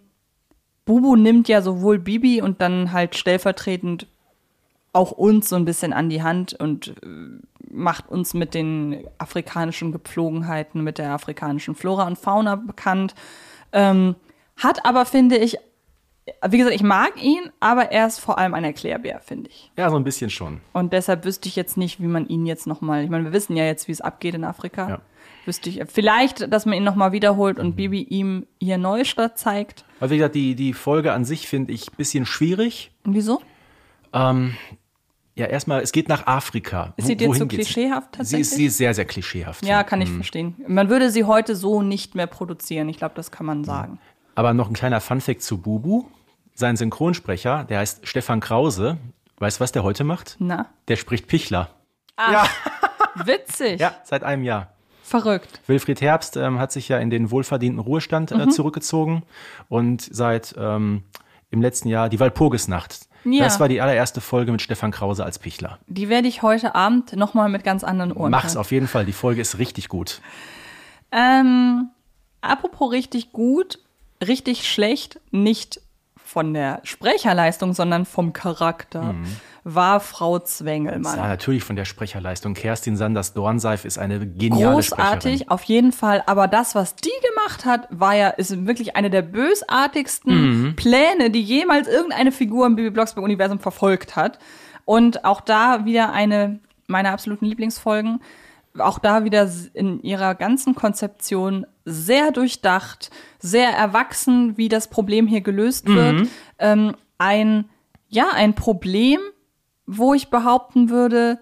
[0.85, 4.07] Bubu nimmt ja sowohl Bibi und dann halt stellvertretend
[4.93, 7.41] auch uns so ein bisschen an die Hand und äh,
[7.71, 13.15] macht uns mit den afrikanischen Gepflogenheiten, mit der afrikanischen Flora und Fauna bekannt.
[13.73, 14.17] Ähm,
[14.63, 15.57] hat aber, finde ich,
[16.49, 19.73] wie gesagt, ich mag ihn, aber er ist vor allem ein Erklärbär, finde ich.
[19.77, 20.61] Ja, so ein bisschen schon.
[20.73, 23.57] Und deshalb wüsste ich jetzt nicht, wie man ihn jetzt nochmal, ich meine, wir wissen
[23.57, 24.89] ja jetzt, wie es abgeht in Afrika.
[24.89, 25.01] Ja.
[25.47, 29.85] Wüsste ich, vielleicht, dass man ihn nochmal wiederholt und Bibi ihm hier Neustadt zeigt.
[29.99, 32.93] Aber wie gesagt, die, die Folge an sich finde ich ein bisschen schwierig.
[33.05, 33.41] Wieso?
[34.13, 36.93] Ja, erstmal, es geht nach Afrika.
[36.97, 38.41] Ist sie dir zu klischeehaft Sie tatsächlich?
[38.43, 39.65] ist, sie ist sehr, sehr klischeehaft.
[39.65, 40.57] Ja, kann ich verstehen.
[40.67, 42.89] Man würde sie heute so nicht mehr produzieren.
[42.91, 43.99] Ich glaube, das kann man sagen.
[44.41, 46.05] Aber noch ein kleiner Funfact zu Bubu.
[46.55, 48.97] Sein Synchronsprecher, der heißt Stefan Krause.
[49.37, 50.37] Weißt du, was der heute macht?
[50.39, 51.69] Na, Der spricht Pichler.
[53.17, 53.79] witzig.
[53.81, 54.73] Ja, seit einem Jahr.
[55.03, 55.61] Verrückt.
[55.67, 58.41] Wilfried Herbst ähm, hat sich ja in den wohlverdienten Ruhestand Mhm.
[58.41, 59.25] äh, zurückgezogen
[59.69, 61.03] und seit ähm,
[61.51, 63.09] im letzten Jahr die Walpurgisnacht.
[63.25, 63.45] Ja.
[63.45, 65.79] Das war die allererste Folge mit Stefan Krause als Pichler.
[65.87, 68.61] Die werde ich heute Abend nochmal mit ganz anderen Ohren Mach's hören.
[68.63, 70.23] auf jeden Fall, die Folge ist richtig gut.
[71.13, 71.91] Ähm,
[72.41, 73.79] apropos richtig gut,
[74.27, 75.81] richtig schlecht, nicht
[76.17, 79.17] von der Sprecherleistung, sondern vom Charakter,
[79.65, 81.17] war Frau Zwengelmann.
[81.17, 82.55] Ja, natürlich von der Sprecherleistung.
[82.55, 85.11] Kerstin Sanders-Dornseif ist eine geniale Sprecherin.
[85.11, 86.23] Großartig, auf jeden Fall.
[86.27, 90.77] Aber das, was die gemacht hat, war ja, ist wirklich eine der bösartigsten Mhm.
[90.77, 94.39] Pläne, die jemals irgendeine Figur im Bibi Blocksberg-Universum verfolgt hat.
[94.85, 98.21] Und auch da wieder eine meiner absoluten Lieblingsfolgen.
[98.79, 105.41] Auch da wieder in ihrer ganzen Konzeption sehr durchdacht, sehr erwachsen, wie das Problem hier
[105.41, 106.29] gelöst wird.
[106.59, 107.69] Ähm, ein,
[108.09, 109.21] ja, ein Problem,
[109.87, 111.41] wo ich behaupten würde,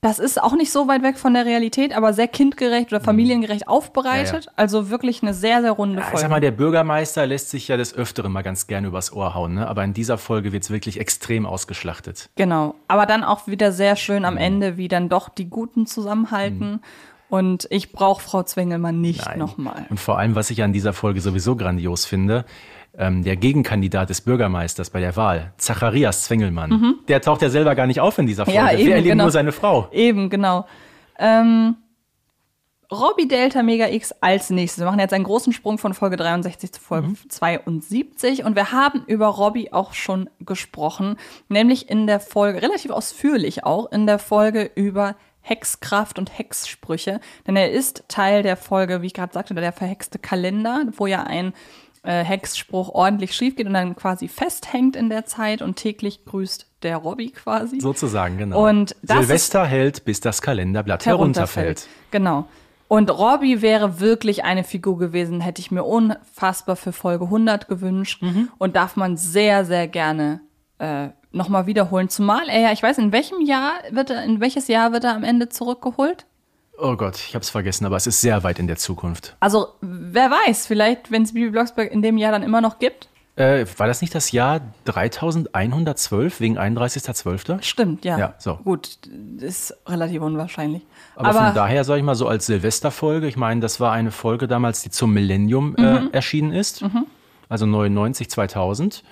[0.00, 3.66] das ist auch nicht so weit weg von der Realität, aber sehr kindgerecht oder familiengerecht
[3.66, 4.46] aufbereitet.
[4.54, 6.20] Also wirklich eine sehr, sehr runde Ich Folge.
[6.20, 9.54] sag mal, der Bürgermeister lässt sich ja des Öfteren mal ganz gerne übers Ohr hauen,
[9.54, 9.66] ne?
[9.66, 12.30] aber in dieser Folge wird's wirklich extrem ausgeschlachtet.
[12.36, 12.76] Genau.
[12.86, 14.24] Aber dann auch wieder sehr schön Mhm.
[14.26, 16.80] am Ende, wie dann doch die Guten zusammenhalten.
[17.28, 19.86] Und ich brauche Frau Zwingelmann nicht nochmal.
[19.90, 22.44] Und vor allem, was ich an dieser Folge sowieso grandios finde,
[22.96, 27.86] ähm, der Gegenkandidat des Bürgermeisters bei der Wahl, Zacharias Zwengelmann, der taucht ja selber gar
[27.86, 28.60] nicht auf in dieser Folge.
[28.60, 28.66] Mhm.
[28.66, 29.24] Ja, eben, Wir erleben genau.
[29.24, 29.88] nur seine Frau.
[29.92, 30.66] Eben, genau.
[31.18, 31.76] Ähm,
[32.90, 34.82] Robbie Delta Mega X als nächstes.
[34.82, 39.04] Wir machen jetzt einen großen Sprung von Folge 63 zu Folge 72 und wir haben
[39.06, 41.16] über Robbie auch schon gesprochen,
[41.50, 45.16] nämlich in der Folge, relativ ausführlich auch, in der Folge über
[45.48, 50.18] Hexkraft und Hexsprüche, denn er ist Teil der Folge, wie ich gerade sagte, der verhexte
[50.18, 51.52] Kalender, wo ja ein
[52.04, 56.66] äh, Hexspruch ordentlich schief geht und dann quasi festhängt in der Zeit und täglich grüßt
[56.82, 57.80] der Robbie quasi.
[57.80, 58.68] Sozusagen, genau.
[58.68, 61.88] Und Silvester hält, bis das Kalenderblatt herunterfällt.
[62.12, 62.46] Genau.
[62.86, 68.22] Und Robbie wäre wirklich eine Figur gewesen, hätte ich mir unfassbar für Folge 100 gewünscht
[68.22, 68.48] Mhm.
[68.58, 70.40] und darf man sehr, sehr gerne
[70.78, 72.08] äh, nochmal wiederholen.
[72.08, 75.14] Zumal er ja, ich weiß, in welchem Jahr wird er, in welches Jahr wird er
[75.14, 76.24] am Ende zurückgeholt?
[76.80, 79.36] Oh Gott, ich hab's vergessen, aber es ist sehr weit in der Zukunft.
[79.40, 83.08] Also, wer weiß, vielleicht, wenn es Bibi Blocksberg in dem Jahr dann immer noch gibt.
[83.34, 87.62] Äh, war das nicht das Jahr 3112 wegen 31.12.?
[87.62, 88.18] Stimmt, ja.
[88.18, 88.56] Ja, so.
[88.64, 88.98] Gut,
[89.38, 90.82] ist relativ unwahrscheinlich.
[91.16, 94.48] Aber, von daher sage ich mal so als Silvesterfolge, ich meine, das war eine Folge
[94.48, 95.84] damals, die zum Millennium Mhm.
[95.84, 96.84] äh, erschienen ist.
[97.48, 99.02] Also 99, 2000.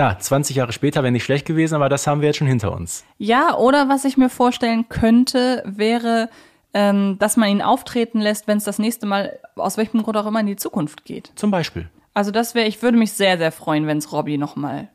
[0.00, 2.72] Klar, 20 Jahre später wäre nicht schlecht gewesen, aber das haben wir jetzt schon hinter
[2.72, 3.04] uns.
[3.18, 6.30] Ja, oder was ich mir vorstellen könnte, wäre,
[6.72, 10.24] ähm, dass man ihn auftreten lässt, wenn es das nächste Mal, aus welchem Grund auch
[10.24, 11.32] immer, in die Zukunft geht.
[11.34, 11.90] Zum Beispiel.
[12.14, 14.88] Also das wäre, ich würde mich sehr, sehr freuen, wenn es Robbie nochmal,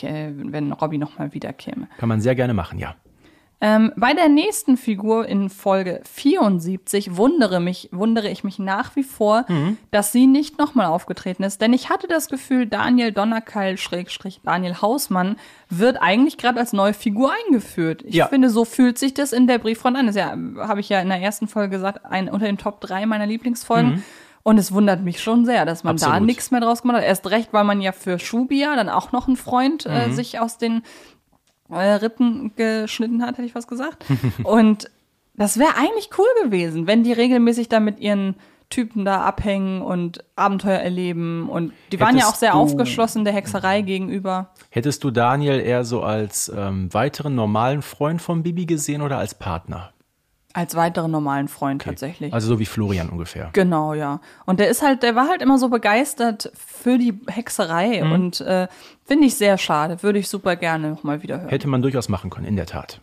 [0.00, 1.88] wenn Robbie nochmal wiederkäme.
[1.98, 2.94] Kann man sehr gerne machen, ja.
[3.58, 9.02] Ähm, bei der nächsten Figur in Folge 74 wundere, mich, wundere ich mich nach wie
[9.02, 9.46] vor,
[9.90, 11.60] dass sie nicht nochmal aufgetreten ist.
[11.62, 15.36] Denn ich hatte das Gefühl, Daniel Donnerkeil, Schrägstrich Daniel Hausmann,
[15.70, 18.02] wird eigentlich gerade als neue Figur eingeführt.
[18.06, 18.28] Ich Ja.
[18.28, 20.06] finde, so fühlt sich das in der Brieffront an.
[20.06, 23.06] Das ja, habe ich ja in der ersten Folge gesagt, ein, unter den Top 3
[23.06, 24.04] meiner Lieblingsfolgen.
[24.42, 26.26] Und es wundert mich schon sehr, dass man da Absolut.
[26.26, 27.04] nichts mehr draus gemacht hat.
[27.04, 30.56] Erst recht, weil man ja für Shubia dann auch noch einen Freund äh, sich aus
[30.56, 30.82] den äh,
[31.70, 34.04] Rippen geschnitten hat, hätte ich was gesagt.
[34.44, 34.90] Und
[35.34, 38.36] das wäre eigentlich cool gewesen, wenn die regelmäßig da mit ihren
[38.68, 41.48] Typen da abhängen und Abenteuer erleben.
[41.48, 44.50] Und die waren ja auch sehr du- aufgeschlossen der Hexerei gegenüber.
[44.70, 49.36] Hättest du Daniel eher so als ähm, weiteren normalen Freund von Bibi gesehen oder als
[49.36, 49.92] Partner?
[50.56, 52.32] Als weiteren normalen Freund tatsächlich.
[52.32, 53.50] Also so wie Florian ungefähr.
[53.52, 54.20] Genau, ja.
[54.46, 58.12] Und der ist halt, der war halt immer so begeistert für die Hexerei Mhm.
[58.12, 58.66] und äh,
[59.04, 60.02] finde ich sehr schade.
[60.02, 61.50] Würde ich super gerne nochmal wieder hören.
[61.50, 63.02] Hätte man durchaus machen können, in der Tat.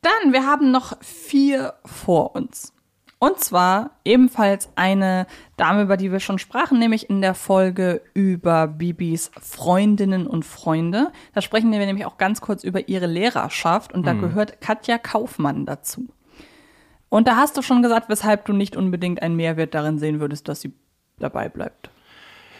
[0.00, 2.72] Dann, wir haben noch vier vor uns.
[3.18, 5.26] Und zwar ebenfalls eine
[5.56, 11.12] Dame, über die wir schon sprachen, nämlich in der Folge über Bibis Freundinnen und Freunde.
[11.34, 15.64] Da sprechen wir nämlich auch ganz kurz über ihre Lehrerschaft und da gehört Katja Kaufmann
[15.66, 16.06] dazu.
[17.16, 20.48] Und da hast du schon gesagt, weshalb du nicht unbedingt einen Mehrwert darin sehen würdest,
[20.48, 20.72] dass sie
[21.18, 21.88] dabei bleibt.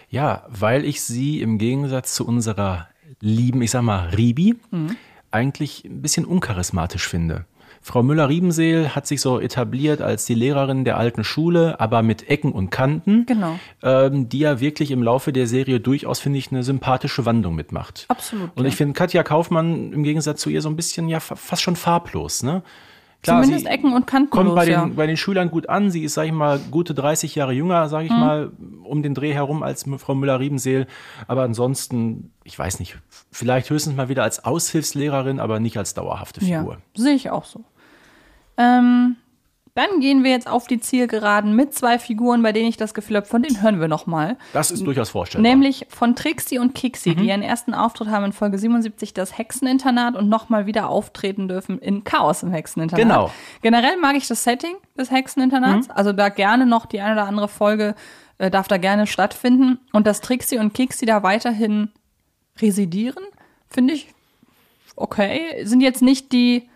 [0.09, 2.89] Ja, weil ich sie im Gegensatz zu unserer
[3.21, 4.55] lieben, ich sag mal, Ribi,
[5.31, 7.45] eigentlich ein bisschen uncharismatisch finde.
[7.83, 12.51] Frau Müller-Riebenseel hat sich so etabliert als die Lehrerin der alten Schule, aber mit Ecken
[12.53, 13.59] und Kanten, Genau.
[13.83, 18.07] ähm, die ja wirklich im Laufe der Serie durchaus, finde ich, eine sympathische Wandlung mitmacht.
[18.09, 18.69] Absolut, Und ja.
[18.71, 21.77] ich finde Katja Kaufmann im Gegensatz zu ihr so ein bisschen, ja, fa- fast schon
[21.77, 22.63] farblos, ne?
[23.27, 24.87] Zumindest sie Ecken und Kanten kommt bei den, ja.
[24.87, 25.91] bei den Schülern gut an.
[25.91, 28.19] Sie ist, sag ich mal, gute 30 Jahre jünger, sag ich Mhm.
[28.21, 28.53] mal,
[28.85, 30.87] um den Dreh herum als Frau Müller-Riebenseel.
[31.29, 32.99] Aber ansonsten, ich weiß nicht,
[33.31, 36.79] vielleicht höchstens mal wieder als Aushilfslehrerin, aber nicht als dauerhafte Figur.
[36.95, 37.65] Ja, sehe ich auch so.
[38.59, 39.17] Ähm,
[39.77, 43.17] dann gehen wir jetzt auf die Zielgeraden mit zwei Figuren, bei denen ich das Gefühl
[43.17, 44.39] habe, von denen hören wir noch mal.
[44.55, 45.51] Das ist durchaus vorstellbar.
[45.51, 50.17] Nämlich von Trixie und Kixi, die ihren ersten Auftritt haben in Folge 77, das Hexeninternat
[50.17, 53.07] und nochmal wieder auftreten dürfen in Chaos im Hexeninternat.
[53.07, 53.31] Genau.
[53.61, 55.91] Generell mag ich das Setting des Hexeninternats.
[55.91, 57.95] Also da gerne noch die eine oder andere Folge
[58.39, 59.79] äh, darf da gerne stattfinden.
[59.93, 61.91] Und dass Trixie und Kixi da weiterhin
[62.63, 63.25] residieren,
[63.69, 64.09] finde ich
[64.97, 65.65] okay.
[65.65, 66.69] Sind jetzt nicht die.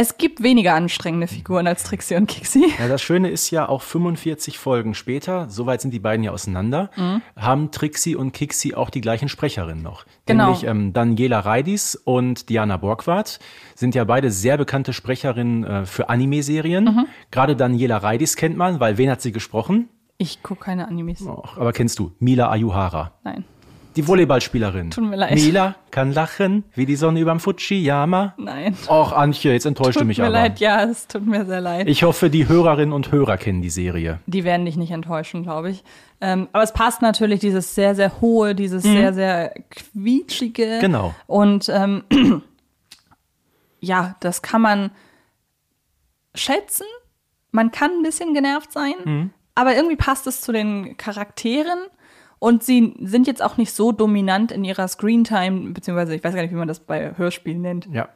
[0.00, 2.72] Es gibt weniger anstrengende Figuren als Trixie und Kixi.
[2.78, 6.90] Ja, das Schöne ist ja auch 45 Folgen später, soweit sind die beiden ja auseinander,
[7.36, 10.06] haben Trixie und Kixi auch die gleichen Sprecherinnen noch.
[10.24, 10.44] Genau.
[10.44, 13.40] Nämlich ähm, Daniela Reidis und Diana Borgward
[13.74, 17.08] sind ja beide sehr bekannte Sprecherinnen äh, für Anime-Serien.
[17.32, 19.88] Gerade Daniela Reidis kennt man, weil wen hat sie gesprochen?
[20.16, 21.22] Ich gucke keine Animes.
[21.22, 23.14] Och, aber kennst du, Mila Ayuhara.
[23.24, 23.44] Nein.
[23.98, 24.92] Die Volleyballspielerin.
[24.92, 25.34] Tut mir leid.
[25.34, 28.34] Mila kann lachen, wie die Sonne überm Fujiyama.
[28.38, 28.76] Nein.
[28.88, 30.32] Och, Antje, jetzt enttäuscht du Tut mich mir aber.
[30.34, 31.88] leid, ja, es tut mir sehr leid.
[31.88, 34.20] Ich hoffe, die Hörerinnen und Hörer kennen die Serie.
[34.26, 35.82] die werden dich nicht enttäuschen, glaube ich.
[36.20, 40.76] Ähm, aber es passt natürlich, dieses sehr, sehr hohe, dieses sehr, sehr quietschige.
[40.76, 40.80] Mhm.
[40.80, 41.14] Genau.
[41.26, 42.04] Und ähm,
[43.80, 44.90] ja, das kann man
[46.34, 46.86] schätzen.
[47.50, 49.30] Man kann ein bisschen genervt sein, Mhm.
[49.54, 51.78] aber irgendwie passt es zu den Charakteren.
[52.38, 56.42] Und sie sind jetzt auch nicht so dominant in ihrer Screentime, beziehungsweise ich weiß gar
[56.42, 57.88] nicht, wie man das bei Hörspielen nennt.
[57.92, 58.08] Ja.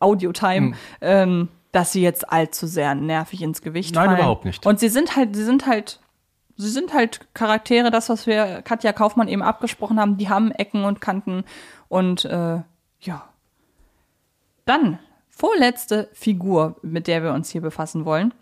[0.00, 0.74] Audio-Time, Mhm.
[1.00, 4.18] ähm, dass sie jetzt allzu sehr nervig ins Gewicht Nein, fallen.
[4.18, 4.66] überhaupt nicht.
[4.66, 6.00] Und sie sind halt, sie sind halt,
[6.56, 10.84] sie sind halt Charaktere, das, was wir Katja Kaufmann eben abgesprochen haben, die haben Ecken
[10.84, 11.44] und Kanten
[11.88, 12.60] und äh,
[13.00, 13.28] ja.
[14.64, 14.98] Dann,
[15.30, 18.34] vorletzte Figur, mit der wir uns hier befassen wollen,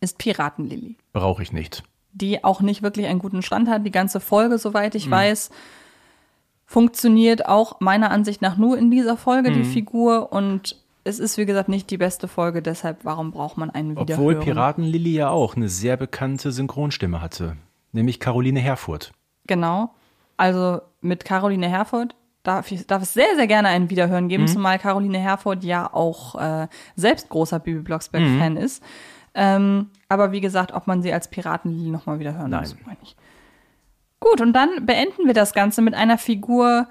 [0.00, 1.82] ist Piratenlilly Brauche ich nicht.
[2.12, 3.84] Die auch nicht wirklich einen guten Stand hat.
[3.86, 4.98] Die ganze Folge, soweit Mhm.
[4.98, 5.50] ich weiß,
[6.66, 9.54] funktioniert auch meiner Ansicht nach nur in dieser Folge, Mhm.
[9.54, 10.32] die Figur.
[10.32, 14.12] Und es ist, wie gesagt, nicht die beste Folge, deshalb, warum braucht man einen Wiederhören?
[14.12, 17.56] Obwohl Piraten Lilly ja auch eine sehr bekannte Synchronstimme hatte.
[17.92, 19.12] Nämlich Caroline Herfurth.
[19.46, 19.90] Genau.
[20.36, 24.28] Also mit Caroline Herford darf, ich, darf es sehr, sehr gerne ein Wiederhören Mhm.
[24.28, 28.58] geben, zumal Caroline Herford ja auch äh, selbst großer Bibi Blocksberg-Fan Mhm.
[28.58, 28.82] ist.
[29.34, 32.60] Ähm, aber wie gesagt, ob man sie als Piratenlili nochmal wieder hören Nein.
[32.60, 33.16] muss, meine ich.
[34.18, 36.88] Gut, und dann beenden wir das Ganze mit einer Figur,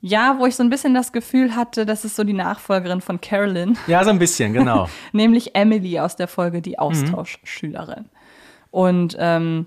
[0.00, 3.20] ja, wo ich so ein bisschen das Gefühl hatte, das ist so die Nachfolgerin von
[3.20, 4.88] Carolyn, Ja, so ein bisschen, genau.
[5.12, 8.06] nämlich Emily aus der Folge Die Austauschschülerin.
[8.70, 9.66] Und ähm,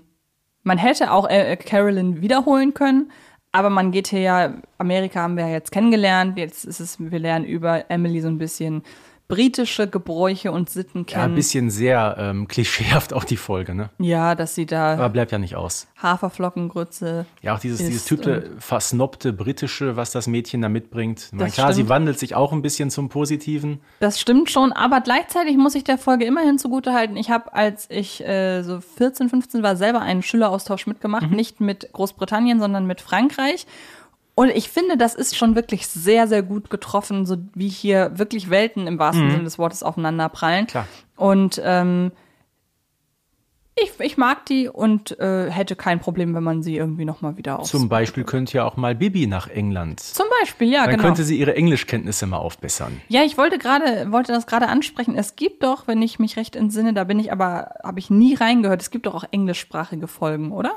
[0.62, 3.10] man hätte auch äh, Carolyn wiederholen können,
[3.52, 7.18] aber man geht hier ja, Amerika haben wir ja jetzt kennengelernt, jetzt ist es, wir
[7.18, 8.82] lernen über Emily so ein bisschen
[9.28, 11.34] britische Gebräuche und Sitten Ja, ein kennen.
[11.34, 13.90] bisschen sehr ähm, klischeehaft auch die Folge, ne?
[13.98, 15.88] Ja, dass sie da Aber bleibt ja nicht aus.
[16.02, 17.26] Haferflockengrütze.
[17.42, 21.30] Ja, auch dieses, dieses typische, versnobte britische, was das Mädchen da mitbringt.
[21.32, 21.88] Das klar, sie stimmt.
[21.88, 23.80] wandelt sich auch ein bisschen zum Positiven.
[24.00, 27.16] Das stimmt schon, aber gleichzeitig muss ich der Folge immerhin zugutehalten.
[27.16, 31.30] Ich habe, als ich äh, so 14, 15 war, selber einen Schüleraustausch mitgemacht.
[31.30, 33.66] Nicht mit Großbritannien, sondern mit Frankreich.
[34.36, 38.50] Und ich finde, das ist schon wirklich sehr, sehr gut getroffen, so wie hier wirklich
[38.50, 40.66] Welten im wahrsten Sinne des Wortes aufeinanderprallen.
[40.68, 40.86] Klar.
[41.16, 42.12] Und ähm,
[43.78, 47.58] Ich, ich mag die und äh, hätte kein Problem, wenn man sie irgendwie nochmal wieder
[47.58, 47.70] aus.
[47.70, 50.00] Zum Beispiel könnte ja auch mal Bibi nach England.
[50.00, 51.02] Zum Beispiel, ja, Dann genau.
[51.04, 53.00] könnte sie ihre Englischkenntnisse mal aufbessern.
[53.08, 55.14] Ja, ich wollte gerade, wollte das gerade ansprechen.
[55.16, 58.34] Es gibt doch, wenn ich mich recht entsinne, da bin ich aber, habe ich nie
[58.34, 58.80] reingehört.
[58.82, 60.72] Es gibt doch auch englischsprachige Folgen, oder?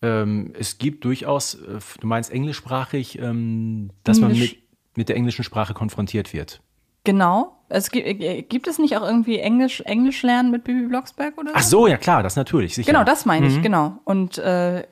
[0.00, 4.52] Ähm, es gibt durchaus, äh, du meinst englischsprachig, ähm, dass man Englisch.
[4.52, 6.60] mit, mit der englischen Sprache konfrontiert wird.
[7.04, 7.54] Genau.
[7.70, 11.50] Es gibt, äh, gibt es nicht auch irgendwie Englisch, Englisch lernen mit Bibi Blocksberg oder
[11.50, 11.54] so?
[11.56, 12.92] Ach so, ja klar, das natürlich, sicher.
[12.92, 13.98] Genau, das meine ich, genau.
[14.04, 14.84] Und äh,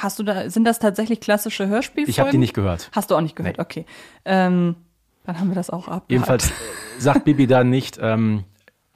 [0.00, 2.10] hast du da, sind das tatsächlich klassische Hörspielfolgen?
[2.10, 2.90] Ich habe die nicht gehört.
[2.92, 3.62] Hast du auch nicht gehört, Nee.
[3.62, 3.86] okay.
[4.24, 4.76] Ähm,
[5.24, 6.04] dann haben wir das auch ab.
[6.08, 6.52] Jedenfalls äh,
[6.98, 8.44] sagt Bibi dann nicht, ähm,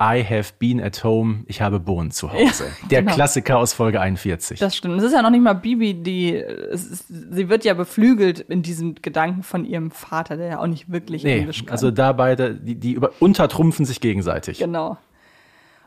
[0.00, 2.66] I have been at home, ich habe Bohnen zu Hause.
[2.90, 3.14] Der genau.
[3.14, 4.58] Klassiker aus Folge 41.
[4.58, 4.98] Das stimmt.
[4.98, 8.96] Es ist ja noch nicht mal Bibi, die, ist, sie wird ja beflügelt in diesem
[8.96, 11.72] Gedanken von ihrem Vater, der ja auch nicht wirklich nee, Englisch kann.
[11.72, 14.58] also da beide, die, die über, untertrumpfen sich gegenseitig.
[14.58, 14.98] Genau.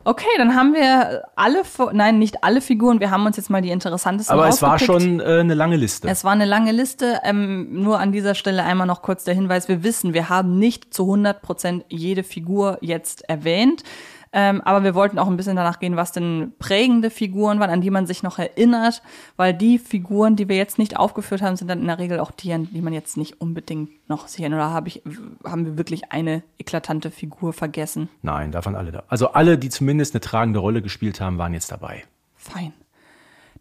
[0.06, 3.70] Okay, dann haben wir alle, nein, nicht alle Figuren, wir haben uns jetzt mal die
[3.70, 6.08] interessantesten Aber es war schon äh, eine lange Liste.
[6.08, 7.20] Es war eine lange Liste.
[7.24, 9.68] Ähm, nur an dieser Stelle einmal noch kurz der Hinweis.
[9.68, 13.84] Wir wissen, wir haben nicht zu 100 Prozent jede Figur jetzt erwähnt.
[14.32, 17.82] Ähm, aber wir wollten auch ein bisschen danach gehen, was denn prägende Figuren waren, an
[17.82, 19.02] die man sich noch erinnert.
[19.38, 22.32] Weil die Figuren, die wir jetzt nicht aufgeführt haben, sind dann in der Regel auch
[22.32, 24.60] die, an die man jetzt nicht unbedingt noch sich erinnert.
[24.60, 25.02] Oder habe ich,
[25.44, 28.10] haben wir wirklich eine eklatante Figur vergessen?
[28.22, 29.04] Nein, davon alle da.
[29.08, 32.04] Also alle, die zumindest eine tragende Rolle gespielt haben, waren jetzt dabei.
[32.36, 32.74] Fein.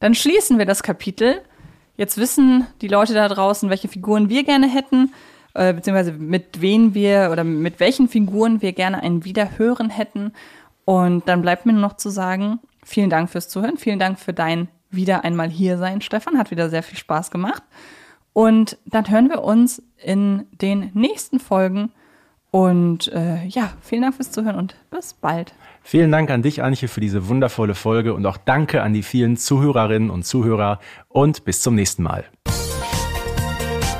[0.01, 1.41] Dann schließen wir das Kapitel.
[1.97, 5.13] Jetzt wissen die Leute da draußen, welche Figuren wir gerne hätten,
[5.55, 10.33] äh, beziehungsweise mit wen wir oder mit welchen Figuren wir gerne ein Wiederhören hätten.
[10.89, 14.33] Und dann bleibt mir nur noch zu sagen, vielen Dank fürs Zuhören, vielen Dank für
[14.33, 16.39] dein Wieder einmal hier sein, Stefan.
[16.39, 17.63] Hat wieder sehr viel Spaß gemacht.
[18.33, 21.91] Und dann hören wir uns in den nächsten Folgen.
[22.51, 25.53] Und äh, ja, vielen Dank fürs Zuhören und bis bald.
[25.83, 29.37] Vielen Dank an dich, Antje, für diese wundervolle Folge und auch danke an die vielen
[29.37, 30.81] Zuhörerinnen und Zuhörer
[31.11, 32.25] und bis zum nächsten Mal.